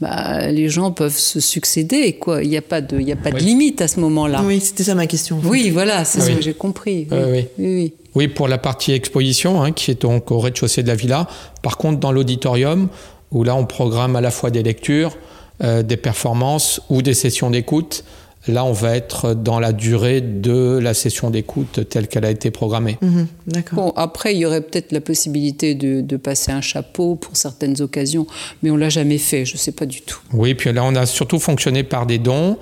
bah, 0.00 0.50
les 0.50 0.68
gens 0.68 0.92
peuvent 0.92 1.16
se 1.16 1.40
succéder. 1.40 2.12
Quoi. 2.14 2.42
Il 2.42 2.50
n'y 2.50 2.56
a 2.56 2.62
pas 2.62 2.80
de, 2.80 3.00
il 3.00 3.08
y 3.08 3.12
a 3.12 3.16
pas 3.16 3.30
de 3.30 3.38
limite 3.38 3.80
à 3.80 3.88
ce 3.88 3.98
moment-là. 4.00 4.42
Oui, 4.44 4.60
c'était 4.60 4.84
ça 4.84 4.94
ma 4.94 5.06
question. 5.06 5.40
Oui, 5.44 5.70
voilà, 5.70 6.04
c'est 6.04 6.20
ce 6.20 6.30
que 6.30 6.42
j'ai 6.42 6.54
compris. 6.54 7.08
Oui. 7.10 7.46
Oui, 7.58 7.94
oui. 8.14 8.28
pour 8.28 8.46
la 8.46 8.58
partie 8.58 8.92
exposition, 8.92 9.62
hein, 9.62 9.72
qui 9.72 9.90
est 9.90 10.02
donc 10.02 10.30
au 10.30 10.38
rez-de-chaussée 10.38 10.82
de 10.82 10.88
la 10.88 10.94
villa. 10.94 11.26
Par 11.62 11.78
contre, 11.78 11.98
dans 11.98 12.12
l'auditorium, 12.12 12.88
où 13.32 13.42
là, 13.42 13.56
on 13.56 13.64
programme 13.64 14.16
à 14.16 14.20
la 14.20 14.30
fois 14.30 14.50
des 14.50 14.62
lectures, 14.62 15.16
euh, 15.62 15.82
des 15.82 15.96
performances 15.96 16.80
ou 16.90 17.02
des 17.02 17.14
sessions 17.14 17.50
d'écoute. 17.50 18.04
Là, 18.48 18.64
on 18.64 18.72
va 18.72 18.96
être 18.96 19.34
dans 19.34 19.58
la 19.58 19.72
durée 19.72 20.20
de 20.20 20.78
la 20.80 20.94
session 20.94 21.30
d'écoute 21.30 21.88
telle 21.88 22.06
qu'elle 22.06 22.24
a 22.24 22.30
été 22.30 22.52
programmée. 22.52 22.96
Mhm, 23.02 23.26
d'accord. 23.48 23.76
Bon, 23.76 23.92
après, 23.96 24.34
il 24.34 24.38
y 24.38 24.46
aurait 24.46 24.60
peut-être 24.60 24.92
la 24.92 25.00
possibilité 25.00 25.74
de, 25.74 26.16
passer 26.16 26.52
un 26.52 26.60
chapeau 26.60 27.16
pour 27.16 27.36
certaines 27.36 27.80
occasions, 27.82 28.26
mais 28.62 28.70
on 28.70 28.76
l'a 28.76 28.88
jamais 28.88 29.18
fait. 29.18 29.44
Je 29.44 29.54
ne 29.54 29.58
sais 29.58 29.72
pas 29.72 29.84
du 29.84 30.00
tout. 30.02 30.20
Oui, 30.32 30.54
puis 30.54 30.72
là, 30.72 30.84
on 30.84 30.94
a 30.94 31.06
surtout 31.06 31.40
fonctionné 31.40 31.82
par 31.82 32.06
des 32.06 32.18
dons, 32.18 32.56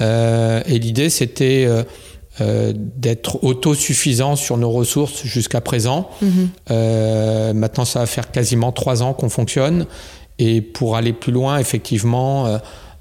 euh, 0.00 0.62
et 0.66 0.78
l'idée, 0.78 1.10
c'était 1.10 1.64
euh, 1.66 1.82
euh, 2.40 2.72
d'être 2.74 3.44
autosuffisant 3.44 4.36
sur 4.36 4.56
nos 4.56 4.70
ressources 4.70 5.24
jusqu'à 5.24 5.60
présent. 5.60 6.08
Mhm. 6.22 6.48
maintenant, 7.54 7.84
ça 7.84 8.00
va 8.00 8.06
faire 8.06 8.30
quasiment 8.30 8.72
trois 8.72 9.02
ans 9.02 9.12
qu'on 9.12 9.28
fonctionne, 9.28 9.86
et 10.38 10.60
pour 10.60 10.96
aller 10.96 11.12
plus 11.12 11.32
loin, 11.32 11.58
effectivement 11.58 12.60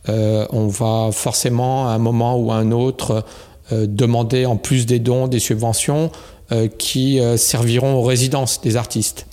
euh, 0.10 0.45
on 0.52 0.67
va 0.67 1.10
forcément 1.12 1.89
à 1.89 1.91
un 1.91 1.97
moment 1.97 2.38
ou 2.38 2.52
à 2.52 2.56
un 2.56 2.71
autre 2.71 3.26
euh, 3.71 3.86
demander 3.88 4.45
en 4.45 4.56
plus 4.56 4.86
des 4.86 5.00
dons, 5.00 5.28
des 5.28 5.39
subventions 5.39 6.12
euh, 6.52 6.67
qui 6.67 7.19
serviront 7.38 7.95
aux 7.95 8.04
résidences 8.04 8.62
des 8.62 8.78
artistes. 8.78 9.28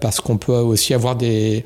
parce 0.00 0.20
qu'on 0.20 0.36
peut 0.36 0.52
aussi 0.52 0.94
avoir 0.94 1.14
des, 1.14 1.64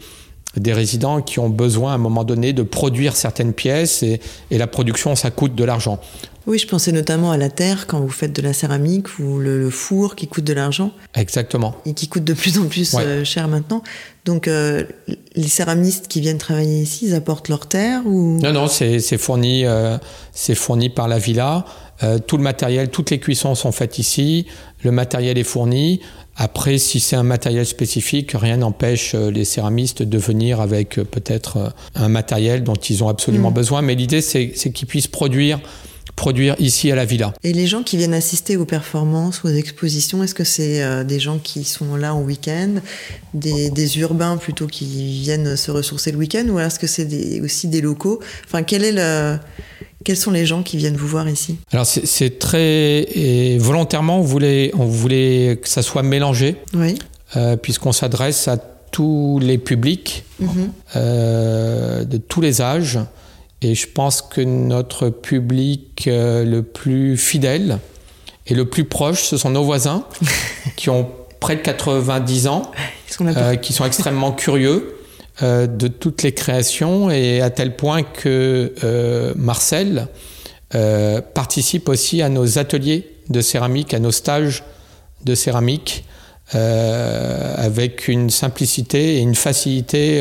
résidents 0.73 1.23
qui 1.23 1.39
ont 1.39 1.49
besoin 1.49 1.93
à 1.93 1.95
un 1.95 1.99
moment 1.99 2.25
donné 2.25 2.53
de 2.53 2.63
produire 2.63 3.17
certaines 3.17 3.53
pièces 3.53 4.03
et 4.03 4.21
la 4.51 4.67
production, 4.67 5.15
ça 5.17 5.31
coûte 5.31 5.55
de 5.55 5.65
l'argent. 5.65 6.01
Oui, 6.47 6.59
je 6.59 6.67
pensais 6.67 6.93
notamment 6.93 7.31
à 7.31 7.39
la 7.39 7.49
terre 7.49 7.87
quand 7.87 8.01
vous 8.01 8.11
faites 8.11 8.35
de 8.35 8.43
la 8.43 8.53
céramique 8.53 9.19
ou 9.19 9.39
le, 9.39 9.71
four 9.71 10.15
qui 10.15 10.29
coûte 10.29 10.45
de 10.45 10.53
l'argent. 10.53 10.91
Exactement. 11.15 11.75
Et 11.87 11.95
qui 11.95 12.09
coûte 12.09 12.25
de 12.25 12.35
plus 12.35 12.59
en 12.59 12.67
plus 12.67 12.95
euh, 12.99 13.25
cher 13.25 13.49
maintenant. 13.49 13.83
Donc 14.27 14.47
euh, 14.47 14.85
les 15.35 15.49
céramistes 15.49 16.07
qui 16.07 16.21
viennent 16.21 16.39
travailler 16.39 16.83
ici, 16.83 17.07
ils 17.07 17.15
apportent 17.15 17.49
leur 17.49 17.67
terre 17.67 18.03
ou? 18.07 18.39
Non, 18.41 18.53
non, 18.53 18.67
c'est 18.67 19.01
fourni, 19.17 19.65
euh, 19.65 19.97
c'est 20.33 20.55
fourni 20.55 20.91
par 20.91 21.09
la 21.09 21.19
villa. 21.19 21.65
tout 22.27 22.37
le 22.37 22.43
matériel, 22.43 22.91
toutes 22.91 23.11
les 23.11 23.21
cuissons 23.21 23.55
sont 23.55 23.73
faites 23.73 23.99
ici. 23.99 24.47
Le 24.83 24.91
matériel 24.91 25.39
est 25.39 25.45
fourni. 25.45 26.01
Après, 26.37 26.79
si 26.79 27.01
c'est 27.01 27.17
un 27.17 27.23
matériel 27.23 27.67
spécifique, 27.67 28.33
rien 28.35 28.59
n'empêche 28.59 29.15
les 29.15 29.45
céramistes 29.45 30.03
de 30.03 30.19
venir 30.19 30.61
avec 30.61 30.97
peut-être 30.97 31.73
un 31.95 32.09
matériel 32.09 32.65
dont 32.65 32.75
ils 32.75 33.05
ont 33.05 33.09
absolument 33.09 33.51
mm. 33.51 33.55
besoin. 33.55 33.83
Mais 33.83 33.95
l'idée, 33.95 34.21
c'est 34.21 34.51
qu'ils 34.51 34.89
puissent 34.89 35.07
produire 35.07 35.61
produire 36.17 36.55
ici 36.59 36.91
à 36.91 36.95
la 36.95 37.05
villa. 37.05 37.35
Et 37.43 37.53
les 37.53 37.67
gens 37.67 37.83
qui 37.83 37.97
viennent 37.97 38.15
assister 38.15 38.57
aux 38.57 38.65
performances, 38.65 39.45
aux 39.45 39.49
expositions, 39.49 40.23
est-ce 40.23 40.35
que 40.35 40.45
c'est 40.45 40.83
euh, 40.83 41.05
des 41.05 41.19
gens 41.19 41.39
qui 41.39 41.65
sont 41.65 41.97
là 41.97 42.15
au 42.15 42.23
week-end, 42.23 42.77
des, 43.33 43.99
urbains 43.99 44.37
plutôt 44.37 44.67
qui 44.67 45.21
viennent 45.21 45.57
se 45.57 45.71
ressourcer 45.71 46.13
le 46.13 46.19
week-end, 46.19 46.47
ou 46.49 46.59
est-ce 46.59 46.79
que 46.79 46.87
c'est 46.87 47.41
aussi 47.41 47.69
des 47.69 47.81
locaux? 47.81 48.21
Enfin, 48.47 48.63
quel 48.63 48.85
est 48.85 48.93
le, 48.93 49.39
quels 50.05 50.17
sont 50.17 50.31
les 50.31 50.47
gens 50.47 50.63
qui 50.63 50.77
viennent 50.77 50.97
vous 50.97 51.09
voir 51.09 51.29
ici? 51.29 51.57
Alors 51.73 51.87
c'est 51.87 52.39
très 52.39 53.01
et 53.03 53.59
volontairement 53.59 54.19
on 54.19 54.23
voulait 54.23 54.71
on 54.75 54.85
voulait 54.85 55.59
que 55.61 55.69
ça 55.69 55.83
soit 55.83 56.03
mélangé, 56.03 56.57
oui. 56.75 56.99
Euh, 57.37 57.57
puisqu'on 57.57 57.93
s'adresse 57.93 58.47
à 58.47 58.57
tous 58.57 59.41
les 59.43 59.59
publics, 59.59 60.25
mm-hmm. 60.41 60.47
euh, 60.95 62.05
de 62.05 62.17
tous 62.17 62.41
les 62.41 62.63
âges. 62.63 63.01
Et 63.61 63.75
je 63.75 63.89
pense 63.89 64.23
que 64.23 64.41
notre 64.41 65.09
public 65.09 66.05
euh, 66.07 66.45
le 66.45 66.63
plus 66.63 67.17
fidèle 67.17 67.81
et 68.47 68.55
le 68.55 68.67
plus 68.67 68.85
proche, 68.85 69.25
ce 69.25 69.37
sont 69.37 69.51
nos 69.51 69.65
voisins 69.65 70.05
qui 70.77 70.91
ont 70.91 71.11
près 71.41 71.57
de 71.57 71.63
90 71.63 72.47
ans, 72.47 72.71
euh, 73.21 73.57
qui 73.57 73.73
sont 73.73 73.85
extrêmement 73.85 74.31
curieux 74.31 74.94
euh, 75.43 75.67
de 75.67 75.89
toutes 75.89 76.23
les 76.23 76.33
créations 76.33 77.11
et 77.11 77.41
à 77.41 77.51
tel 77.51 77.77
point 77.77 78.03
que 78.03 79.35
Marcel 79.37 80.09
participe 81.35 81.89
aussi 81.89 82.21
à 82.21 82.29
nos 82.29 82.59
ateliers 82.59 83.09
de 83.29 83.41
céramique, 83.41 83.95
à 83.95 84.01
nos 84.01 84.11
stages 84.11 84.65
de 85.25 85.37
céramique, 85.37 86.05
avec 86.53 88.09
une 88.09 88.29
simplicité 88.29 89.17
et 89.17 89.21
une 89.21 89.37
facilité 89.37 90.21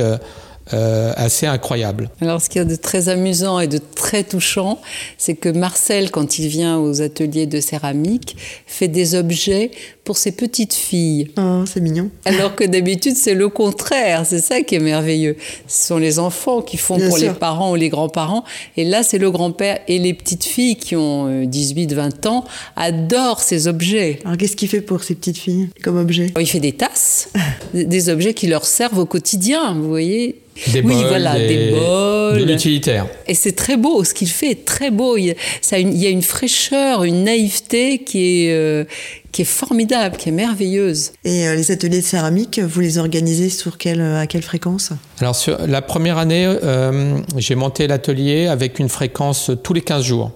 euh, 0.72 1.12
assez 1.18 1.46
incroyable. 1.46 2.10
Alors 2.22 2.42
ce 2.42 2.48
qu'il 2.48 2.60
y 2.60 2.62
a 2.62 2.66
de 2.66 2.76
très 2.78 3.10
amusant 3.10 3.60
et 3.60 3.68
de 3.68 3.80
très 3.80 4.24
touchant, 4.24 4.80
c'est 5.18 5.36
que 5.36 5.50
Marcel, 5.50 6.10
quand 6.10 6.40
il 6.40 6.48
vient 6.48 6.80
aux 6.80 7.02
ateliers 7.02 7.48
de 7.48 7.60
céramique, 7.60 8.38
fait 8.66 8.88
des 8.88 9.16
objets 9.16 9.72
pour 10.04 10.18
ses 10.18 10.32
petites 10.32 10.74
filles. 10.74 11.32
Oh, 11.38 11.64
c'est 11.66 11.82
mignon. 11.82 12.10
Alors 12.24 12.56
que 12.56 12.64
d'habitude, 12.64 13.16
c'est 13.18 13.34
le 13.34 13.50
contraire. 13.50 14.26
C'est 14.26 14.40
ça 14.40 14.62
qui 14.62 14.76
est 14.76 14.80
merveilleux. 14.80 15.36
Ce 15.68 15.88
sont 15.88 15.98
les 15.98 16.18
enfants 16.20 16.62
qui 16.62 16.78
font 16.78 16.98
pour 16.98 17.18
les 17.18 17.32
parents 17.32 17.72
ou 17.72 17.76
les 17.76 17.90
grands-parents. 17.90 18.44
Et 18.78 18.86
là, 18.86 19.04
c'est 19.04 19.18
le 19.18 19.32
grand-père 19.32 19.80
et 19.88 20.00
les 20.00 20.14
petites 20.14 20.46
filles 20.46 20.76
qui 20.78 20.96
ont 20.96 21.44
18, 21.44 21.92
euh, 21.92 21.96
20 21.96 22.26
ans 22.26 22.46
adorent 22.76 23.42
ces 23.42 23.68
objets. 23.68 24.20
Alors, 24.24 24.38
qu'est-ce 24.38 24.56
qu'il 24.56 24.70
fait 24.70 24.82
pour 24.82 25.04
ces 25.04 25.16
petites 25.16 25.38
filles 25.38 25.70
comme 25.84 25.98
objet? 25.98 26.28
Il 26.40 26.48
fait 26.48 26.60
des 26.60 26.74
tasses, 26.74 27.30
des 27.74 28.10
objets 28.10 28.34
qui 28.34 28.48
leur 28.48 28.66
servent 28.66 29.00
au 29.00 29.06
quotidien, 29.06 29.74
vous 29.74 29.88
voyez. 29.90 30.40
Des 30.72 30.82
oui, 30.82 30.96
voilà, 31.08 31.38
des, 31.38 31.72
bols. 31.72 32.40
De 32.40 32.44
l'utilitaire. 32.46 33.08
Et 33.28 33.34
c'est 33.34 33.54
très 33.54 33.78
beau. 33.78 34.04
Ce 34.04 34.14
qu'il 34.14 34.30
fait 34.30 34.52
est 34.52 34.66
très 34.66 34.92
beau. 34.92 35.18
Il 35.18 35.26
y, 35.26 35.32
a, 35.32 35.36
ça, 35.62 35.80
il 35.80 35.98
y 35.98 36.06
a 36.06 36.10
une 36.10 36.22
fraîcheur, 36.22 37.04
une 37.04 37.24
naïveté 37.24 38.00
qui 38.00 38.46
est, 38.46 38.54
euh, 38.54 38.86
qui 39.34 39.42
est 39.42 39.46
formidable, 39.46 40.16
qui 40.16 40.30
est 40.30 40.34
merveilleuse. 40.34 41.12
Et 41.26 41.48
euh, 41.48 41.56
les 41.56 41.72
ateliers 41.72 42.00
de 42.00 42.06
céramique, 42.06 42.60
vous 42.60 42.80
les 42.80 42.98
organisez 43.00 43.50
sur 43.50 43.78
quelle, 43.78 44.00
euh, 44.00 44.22
à 44.22 44.28
quelle 44.28 44.44
fréquence? 44.44 44.92
Alors, 45.20 45.36
sur 45.36 45.58
la 45.68 45.82
première 45.82 46.18
année, 46.18 46.46
euh, 46.46 47.18
j'ai 47.36 47.56
monté 47.56 47.88
l'atelier 47.88 48.48
avec 48.48 48.80
une 48.80 48.90
fréquence 48.90 49.52
tous 49.64 49.74
les 49.74 49.82
15 49.82 50.04
jours. 50.06 50.32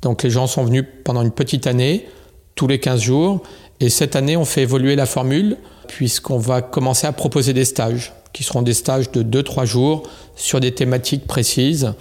Donc, 0.00 0.22
les 0.22 0.30
gens 0.30 0.46
sont 0.46 0.64
venus 0.64 0.84
pendant 1.04 1.22
une 1.22 1.32
petite 1.32 1.66
année, 1.66 2.06
tous 2.54 2.68
les 2.68 2.78
15 2.78 3.00
jours. 3.00 3.42
Et 3.80 3.90
cette 3.90 4.14
année, 4.16 4.36
on 4.36 4.44
fait 4.44 4.62
évoluer 4.62 4.94
la 4.94 5.06
formule, 5.06 5.56
puisqu'on 5.88 6.38
va 6.38 6.62
commencer 6.62 7.08
à 7.08 7.12
proposer 7.12 7.52
des 7.52 7.64
stages, 7.64 8.12
qui 8.32 8.42
seront 8.42 8.62
des 8.62 8.74
stages 8.74 9.10
de 9.10 9.22
2-3 9.22 9.64
jours 9.64 10.02
sur 10.36 10.60
des 10.60 10.72
thématiques 10.72 11.26
précises, 11.26 11.94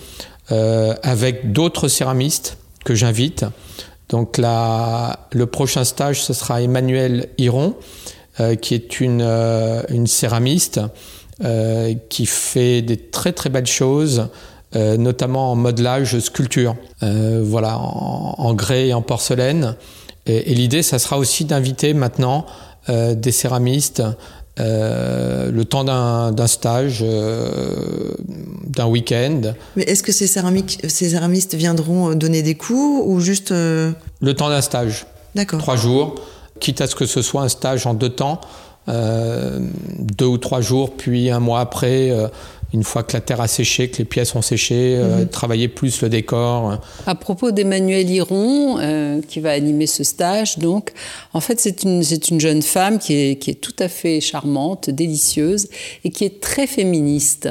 avec 0.50 1.54
d'autres 1.54 1.88
céramistes 1.88 2.58
que 2.84 2.96
j'invite. 2.96 3.46
Donc 4.12 4.38
le 4.38 5.46
prochain 5.46 5.84
stage, 5.84 6.22
ce 6.22 6.34
sera 6.34 6.62
Emmanuel 6.62 7.30
Hiron, 7.38 7.76
euh, 8.40 8.56
qui 8.56 8.76
est 8.76 9.00
une, 9.00 9.22
euh, 9.22 10.06
céramiste 10.06 10.82
euh, 11.44 11.94
qui 12.10 12.26
fait 12.26 12.82
des 12.82 12.98
très 12.98 13.32
très 13.32 13.50
belles 13.50 13.66
choses, 13.66 14.28
notamment 14.74 15.52
en 15.52 15.56
modelage, 15.56 16.18
sculpture, 16.20 16.78
voilà, 17.02 17.78
en, 17.78 18.54
grès 18.54 18.88
et 18.88 18.94
en 18.94 19.02
porcelaine. 19.02 19.76
Et, 20.26 20.54
l'idée, 20.54 20.82
ça 20.82 20.98
sera 20.98 21.18
aussi 21.18 21.44
d'inviter 21.44 21.94
maintenant 21.94 22.46
des 22.88 23.32
céramistes 23.34 24.02
euh, 24.02 24.14
le 24.58 25.64
temps 25.64 25.84
d'un 25.84 26.48
stage, 26.48 27.00
euh, 27.02 28.14
d'un 28.68 28.88
week-end. 28.88 29.54
Mais 29.76 29.84
est-ce 29.84 30.04
que 30.04 30.12
ces, 30.12 30.28
ces 30.28 31.10
céramistes 31.10 31.56
viendront 31.56 32.14
donner 32.14 32.42
des 32.42 32.56
cours 32.56 33.08
ou 33.08 33.20
juste... 33.20 33.52
Euh, 33.52 33.92
le 34.20 34.34
temps 34.34 34.50
d'un 34.50 34.62
stage. 34.62 35.06
D'accord. 35.36 35.60
Trois 35.60 35.78
jours, 35.78 36.16
quitte 36.60 36.82
à 36.82 36.88
ce 36.88 36.96
que 36.96 37.06
ce 37.06 37.22
soit 37.22 37.42
un 37.42 37.50
stage 37.50 37.86
en 37.88 37.94
deux 37.94 38.10
temps, 38.10 38.42
deux 38.88 40.26
ou 40.26 40.38
trois 40.38 40.62
jours, 40.62 40.92
puis 40.96 41.30
un 41.30 41.40
mois 41.40 41.62
après, 41.62 42.12
une 42.74 42.84
fois 42.84 43.04
que 43.04 43.14
la 43.14 43.22
terre 43.22 43.42
a 43.42 43.48
séché, 43.48 43.90
que 43.90 43.98
les 43.98 44.06
pièces 44.06 44.34
ont 44.36 44.42
séché, 44.42 44.96
euh, 44.96 45.20
mhm. 45.20 45.30
travailler 45.30 45.68
plus 45.68 46.02
le 46.02 46.10
décor. 46.10 46.80
À 47.06 47.16
propos 47.16 47.52
d'Emmanuel 47.52 48.10
Hiron, 48.10 48.80
euh, 48.80 49.22
qui 49.28 49.40
va 49.40 49.52
animer 49.52 49.88
ce 49.88 50.04
stage, 50.04 50.58
donc, 50.58 50.92
en 51.34 51.42
fait, 51.42 51.60
c'est 51.60 51.84
une, 51.84 52.04
une 52.32 52.40
jeune 52.40 52.62
femme 52.62 53.00
qui 53.00 53.14
est, 53.14 53.36
qui 53.36 53.52
est 53.52 53.56
tout 53.56 53.76
à 53.80 53.90
fait 53.90 54.22
charmante, 54.22 54.90
délicieuse, 54.90 55.68
et 56.04 56.12
qui 56.12 56.24
est 56.24 56.40
très 56.42 56.68
féministe. 56.68 57.50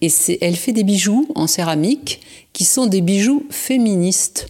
Et 0.00 0.10
elle 0.40 0.56
fait 0.56 0.72
des 0.72 0.84
bijoux 0.84 1.28
en 1.34 1.46
céramique 1.46 2.20
qui 2.52 2.64
sont 2.64 2.86
des 2.86 3.00
bijoux 3.00 3.46
féministes. 3.50 4.48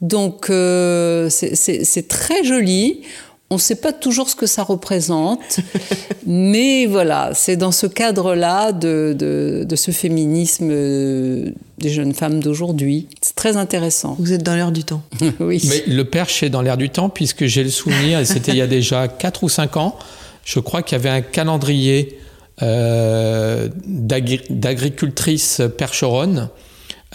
Donc, 0.00 0.48
euh, 0.50 1.28
c'est 1.30 2.08
très 2.08 2.44
joli. 2.44 3.02
On 3.50 3.54
ne 3.54 3.60
sait 3.60 3.76
pas 3.76 3.94
toujours 3.94 4.28
ce 4.28 4.36
que 4.36 4.46
ça 4.46 4.62
représente, 4.62 5.60
mais 6.26 6.84
voilà, 6.84 7.30
c'est 7.32 7.56
dans 7.56 7.72
ce 7.72 7.86
cadre-là 7.86 8.72
de, 8.72 9.16
de, 9.18 9.76
ce 9.76 9.90
féminisme 9.90 10.68
euh, 10.70 11.50
des 11.78 11.88
jeunes 11.88 12.12
femmes 12.12 12.40
d'aujourd'hui. 12.40 13.08
C'est 13.22 13.34
très 13.34 13.56
intéressant. 13.56 14.16
Vous 14.18 14.34
êtes 14.34 14.42
dans 14.42 14.54
l'air 14.54 14.70
du 14.70 14.84
temps. 14.84 15.02
oui. 15.40 15.62
Mais 15.66 15.82
le 15.86 16.04
perche 16.04 16.42
est 16.42 16.50
dans 16.50 16.60
l'air 16.60 16.76
du 16.76 16.90
temps, 16.90 17.08
puisque 17.08 17.46
j'ai 17.46 17.64
le 17.64 17.70
souvenir, 17.70 18.26
c'était 18.26 18.52
il 18.52 18.58
y 18.58 18.62
a 18.62 18.66
déjà 18.66 19.08
4 19.08 19.44
ou 19.44 19.48
5 19.48 19.78
ans, 19.78 19.96
je 20.44 20.60
crois 20.60 20.82
qu'il 20.82 20.96
y 20.96 21.00
avait 21.00 21.08
un 21.08 21.22
calendrier 21.22 22.18
euh, 22.62 23.68
d'agricultrices 23.86 25.62
percheronnes 25.78 26.48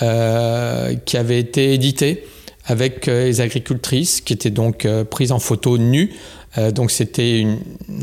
euh, 0.01 0.95
qui 1.05 1.17
avait 1.17 1.39
été 1.39 1.73
édité 1.73 2.25
avec 2.65 3.07
euh, 3.07 3.25
les 3.25 3.41
agricultrices 3.41 4.21
qui 4.21 4.33
étaient 4.33 4.49
donc 4.49 4.87
prises 5.09 5.31
en 5.31 5.39
photo 5.39 5.77
nues 5.77 6.11
euh, 6.59 6.69
donc 6.69 6.91
c'était 6.91 7.39
une, 7.39 7.57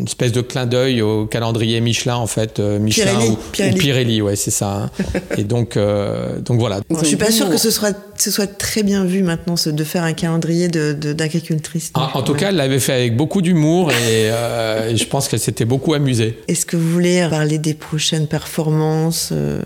espèce 0.04 0.32
de 0.32 0.40
clin 0.40 0.66
d'œil 0.66 1.02
au 1.02 1.26
calendrier 1.26 1.80
Michelin 1.80 2.16
en 2.16 2.26
fait, 2.26 2.58
euh, 2.58 2.80
Michelin 2.80 3.12
Pirelli, 3.12 3.28
ou 3.30 3.36
Pirelli. 3.52 3.74
ou 3.74 3.78
Pirelli, 3.78 4.22
ouais 4.22 4.34
c'est 4.34 4.50
ça. 4.50 4.72
hein. 4.72 4.90
Et 5.38 5.44
donc 5.44 5.76
euh, 5.76 6.40
donc 6.40 6.58
voilà. 6.58 6.80
Bon, 6.90 6.98
je 6.98 7.04
suis 7.04 7.16
pas 7.16 7.30
sûre 7.30 7.48
que 7.48 7.56
ce 7.58 7.70
soit, 7.70 7.96
ce 8.16 8.32
soit 8.32 8.48
très 8.48 8.82
bien 8.82 9.04
vu 9.04 9.22
maintenant 9.22 9.54
ce- 9.56 9.70
de 9.70 9.84
faire 9.84 10.02
un 10.02 10.14
calendrier 10.14 10.66
de, 10.66 10.92
de- 10.92 11.12
d'agricultrice. 11.12 11.92
En, 11.94 12.18
en 12.18 12.22
tout 12.24 12.34
cas, 12.34 12.48
elle 12.48 12.56
l'avait 12.56 12.80
fait 12.80 12.92
avec 12.94 13.16
beaucoup 13.16 13.40
d'humour 13.40 13.92
et, 13.92 13.94
euh, 14.32 14.90
et 14.90 14.96
je 14.96 15.06
pense 15.06 15.28
qu'elle 15.28 15.38
s'était 15.38 15.64
beaucoup 15.64 15.94
amusée. 15.94 16.36
Est-ce 16.48 16.66
que 16.66 16.76
vous 16.76 16.90
voulez 16.90 17.24
parler 17.30 17.58
des 17.58 17.74
prochaines 17.74 18.26
performances, 18.26 19.28
euh, 19.30 19.62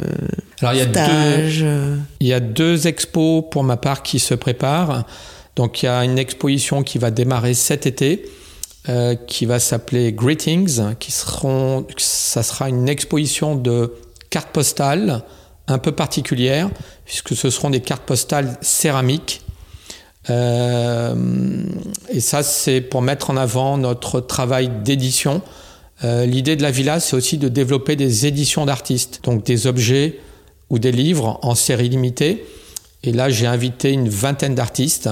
Alors 0.61 0.75
il 0.75 0.79
y 0.79 0.83
a 0.83 0.87
deux, 0.87 0.93
stages 0.93 1.62
euh, 1.62 1.97
Il 2.21 2.27
y 2.27 2.33
a 2.33 2.40
deux 2.40 2.87
expos 2.87 3.45
pour 3.51 3.64
ma 3.64 3.77
part 3.77 4.03
qui 4.03 4.19
se 4.19 4.35
préparent. 4.35 5.05
Donc 5.57 5.83
il 5.83 5.87
y 5.87 5.88
a 5.88 6.05
une 6.05 6.19
exposition 6.19 6.83
qui 6.83 6.99
va 6.99 7.11
démarrer 7.11 7.55
cet 7.55 7.87
été, 7.87 8.25
euh, 8.88 9.14
qui 9.14 9.47
va 9.47 9.59
s'appeler 9.59 10.12
Greetings, 10.12 10.95
qui 10.99 11.12
seront, 11.12 11.87
ça 11.97 12.43
sera 12.43 12.69
une 12.69 12.88
exposition 12.88 13.55
de 13.55 13.95
cartes 14.31 14.51
postales 14.51 15.23
un 15.67 15.79
peu 15.79 15.93
particulière, 15.93 16.69
puisque 17.05 17.35
ce 17.35 17.51
seront 17.51 17.71
des 17.71 17.81
cartes 17.81 18.03
postales 18.03 18.59
céramiques. 18.61 19.43
Euh, 20.31 21.14
et 22.11 22.21
ça, 22.21 22.43
c'est 22.43 22.81
pour 22.81 23.03
mettre 23.03 23.31
en 23.31 23.37
avant 23.37 23.79
notre 23.79 24.21
travail 24.21 24.71
d'édition. 24.83 25.43
Euh, 26.03 26.27
L'idée 26.27 26.57
de 26.57 26.62
la 26.62 26.71
villa, 26.71 27.01
c'est 27.01 27.17
aussi 27.17 27.38
de 27.38 27.49
développer 27.49 27.97
des 27.97 28.27
éditions 28.27 28.67
d'artistes, 28.67 29.21
donc 29.25 29.45
des 29.45 29.67
objets 29.67 30.19
ou 30.75 30.79
des 30.81 30.91
livres 30.93 31.39
en 31.43 31.55
série 31.55 31.89
limitée. 31.89 32.45
Et 33.05 33.13
là, 33.13 33.31
j'ai 33.31 33.47
invité 33.47 33.91
une 33.93 34.09
vingtaine 34.09 34.55
d'artistes 34.57 35.09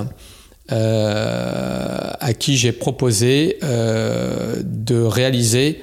euh, 0.73 2.11
à 2.21 2.33
qui 2.35 2.57
j'ai 2.57 2.73
proposé 2.73 3.59
euh, 3.63 4.57
de 4.65 5.01
réaliser 5.03 5.83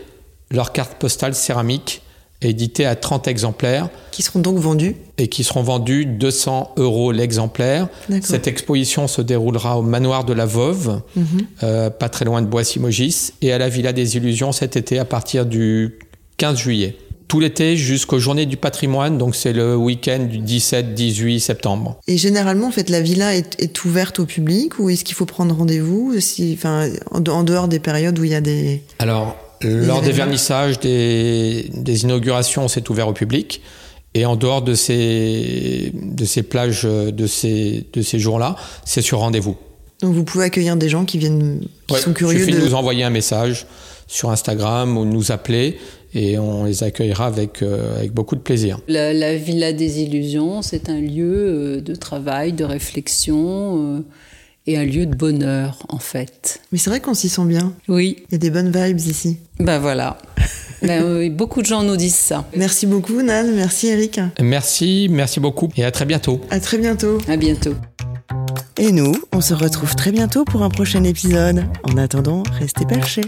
leurs 0.52 0.72
cartes 0.74 0.96
postales 1.00 1.36
céramiques 1.36 2.02
éditées 2.42 2.86
à 2.86 2.96
30 2.96 3.28
exemplaires 3.28 3.90
qui 4.12 4.22
seront 4.22 4.40
donc 4.40 4.58
vendus. 4.58 4.96
et 5.18 5.28
qui 5.28 5.44
seront 5.44 5.62
vendus 5.64 6.06
200 6.06 6.74
euros 6.78 7.12
l'exemplaire. 7.12 7.88
Cette 8.22 8.48
exposition 8.48 9.08
se 9.08 9.22
déroulera 9.22 9.78
au 9.78 9.82
manoir 9.82 10.24
de 10.24 10.32
la 10.34 10.46
Veuve, 10.46 11.02
Mhm. 11.16 11.26
euh, 11.64 11.90
pas 11.90 12.08
très 12.10 12.24
loin 12.26 12.42
de 12.42 12.48
Boissy-Mogis, 12.48 13.34
et 13.42 13.52
à 13.52 13.58
la 13.58 13.68
Villa 13.70 13.92
des 13.94 14.16
Illusions 14.18 14.52
cet 14.54 14.78
été 14.78 14.98
à 15.00 15.06
partir 15.06 15.46
du 15.46 16.00
15 16.38 16.58
juillet. 16.58 16.98
Tout 17.30 17.40
l'été 17.40 17.78
jusqu'aux 17.78 18.20
Journées 18.20 18.46
du 18.48 18.58
patrimoine, 18.58 19.18
donc 19.18 19.36
c'est 19.36 19.54
le 19.54 19.76
week-end 19.78 20.20
du 20.30 20.40
17-18 20.40 21.40
septembre. 21.40 22.00
Et 22.08 22.18
généralement, 22.18 22.68
en 22.68 22.72
fait, 22.72 22.90
la 22.90 23.00
villa 23.02 23.36
est, 23.36 23.56
est 23.62 23.86
ouverte 23.86 24.20
au 24.20 24.26
public 24.26 24.80
ou 24.80 24.90
est-ce 24.90 25.04
qu'il 25.06 25.16
faut 25.16 25.26
prendre 25.28 25.56
rendez-vous 25.56 26.20
si, 26.20 26.56
enfin, 26.58 26.90
en 27.12 27.20
de- 27.22 27.30
en 27.32 27.44
dehors 27.44 27.68
des 27.68 27.80
périodes 27.80 28.18
où 28.20 28.24
il 28.24 28.32
y 28.32 28.36
a 28.36 28.42
des... 28.42 28.82
Alors, 28.98 29.38
lors 29.62 30.02
des 30.02 30.12
vernissages, 30.12 30.80
des, 30.80 31.70
des 31.74 32.04
inaugurations, 32.04 32.68
c'est 32.68 32.90
ouvert 32.90 33.08
au 33.08 33.14
public. 33.14 33.62
Et 34.16 34.26
en 34.26 34.36
dehors 34.36 34.64
de 34.64 34.74
ces, 34.74 35.92
de 35.94 36.26
ces 36.26 36.42
plages, 36.42 36.82
de 36.84 37.28
ces, 37.28 37.86
de 37.94 38.02
ces 38.02 38.18
jours-là, 38.18 38.56
c'est 38.86 39.02
sur 39.04 39.20
rendez-vous. 39.20 39.56
Donc 40.02 40.16
vous 40.16 40.24
pouvez 40.24 40.46
accueillir 40.46 40.78
des 40.78 40.90
gens 40.90 41.06
qui 41.06 41.20
viennent, 41.20 41.60
qui 41.88 41.94
Ouais, 41.94 42.00
sont 42.02 42.14
curieux 42.14 42.40
suffit 42.40 42.54
de... 42.54 42.60
de 42.60 42.66
nous 42.66 42.74
envoyer 42.74 43.04
un 43.04 43.10
message 43.12 43.68
sur 44.08 44.32
Instagram 44.32 44.98
ou 44.98 45.06
nous 45.06 45.32
appeler 45.32 45.78
et 46.14 46.38
on 46.40 46.66
les 46.66 46.84
accueillera 46.84 47.28
avec, 47.28 47.62
euh, 47.62 47.98
avec 47.98 48.14
beaucoup 48.14 48.36
de 48.36 48.42
plaisir. 48.42 48.80
La, 48.88 49.14
la 49.14 49.36
Villa 49.36 49.74
des 49.74 50.02
Illusions, 50.02 50.62
c'est 50.62 50.90
un 50.90 51.00
lieu 51.00 51.34
euh, 51.78 51.82
de 51.82 51.96
travail, 51.96 52.54
de 52.54 52.64
réflexion 52.64 53.96
euh, 53.98 54.00
et 54.68 54.78
un 54.78 54.86
lieu 54.86 55.06
de 55.06 55.16
bonheur, 55.16 55.80
en 55.90 56.00
fait. 56.00 56.62
Mais 56.72 56.78
c'est 56.78 56.90
vrai 56.90 57.00
qu'on 57.00 57.14
s'y 57.14 57.30
sent 57.30 57.46
bien. 57.46 57.74
Oui, 57.88 58.24
Il 58.30 58.34
y 58.34 58.36
a 58.36 58.38
des 58.40 58.50
bonnes 58.50 58.72
vibes 58.72 59.00
ici. 59.00 59.38
ben 59.60 59.80
voilà. 59.80 60.18
Ben 60.82 61.04
oui, 61.04 61.30
beaucoup 61.30 61.62
de 61.62 61.66
gens 61.68 61.84
nous 61.84 61.98
disent 61.98 62.16
ça. 62.16 62.46
Merci 62.56 62.86
beaucoup, 62.86 63.22
Nan. 63.22 63.54
Merci, 63.54 63.88
Eric. 63.88 64.22
Merci, 64.40 65.08
merci 65.12 65.42
beaucoup 65.42 65.68
et 65.76 65.84
à 65.84 65.92
très 65.92 66.06
bientôt. 66.06 66.40
À 66.52 66.62
très 66.62 66.78
bientôt. 66.78 67.18
À 67.28 67.36
bientôt. 67.36 67.74
Et 68.78 68.94
nous, 68.94 69.14
on 69.34 69.42
se 69.42 69.54
retrouve 69.54 69.94
très 69.98 70.14
bientôt 70.14 70.46
pour 70.46 70.64
un 70.64 70.70
prochain 70.70 71.04
épisode. 71.04 71.66
En 71.84 71.98
attendant, 71.98 72.44
restez 72.58 72.86
perchés. 72.86 73.24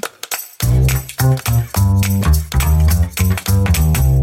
Thank 2.92 3.48
you. 3.48 4.21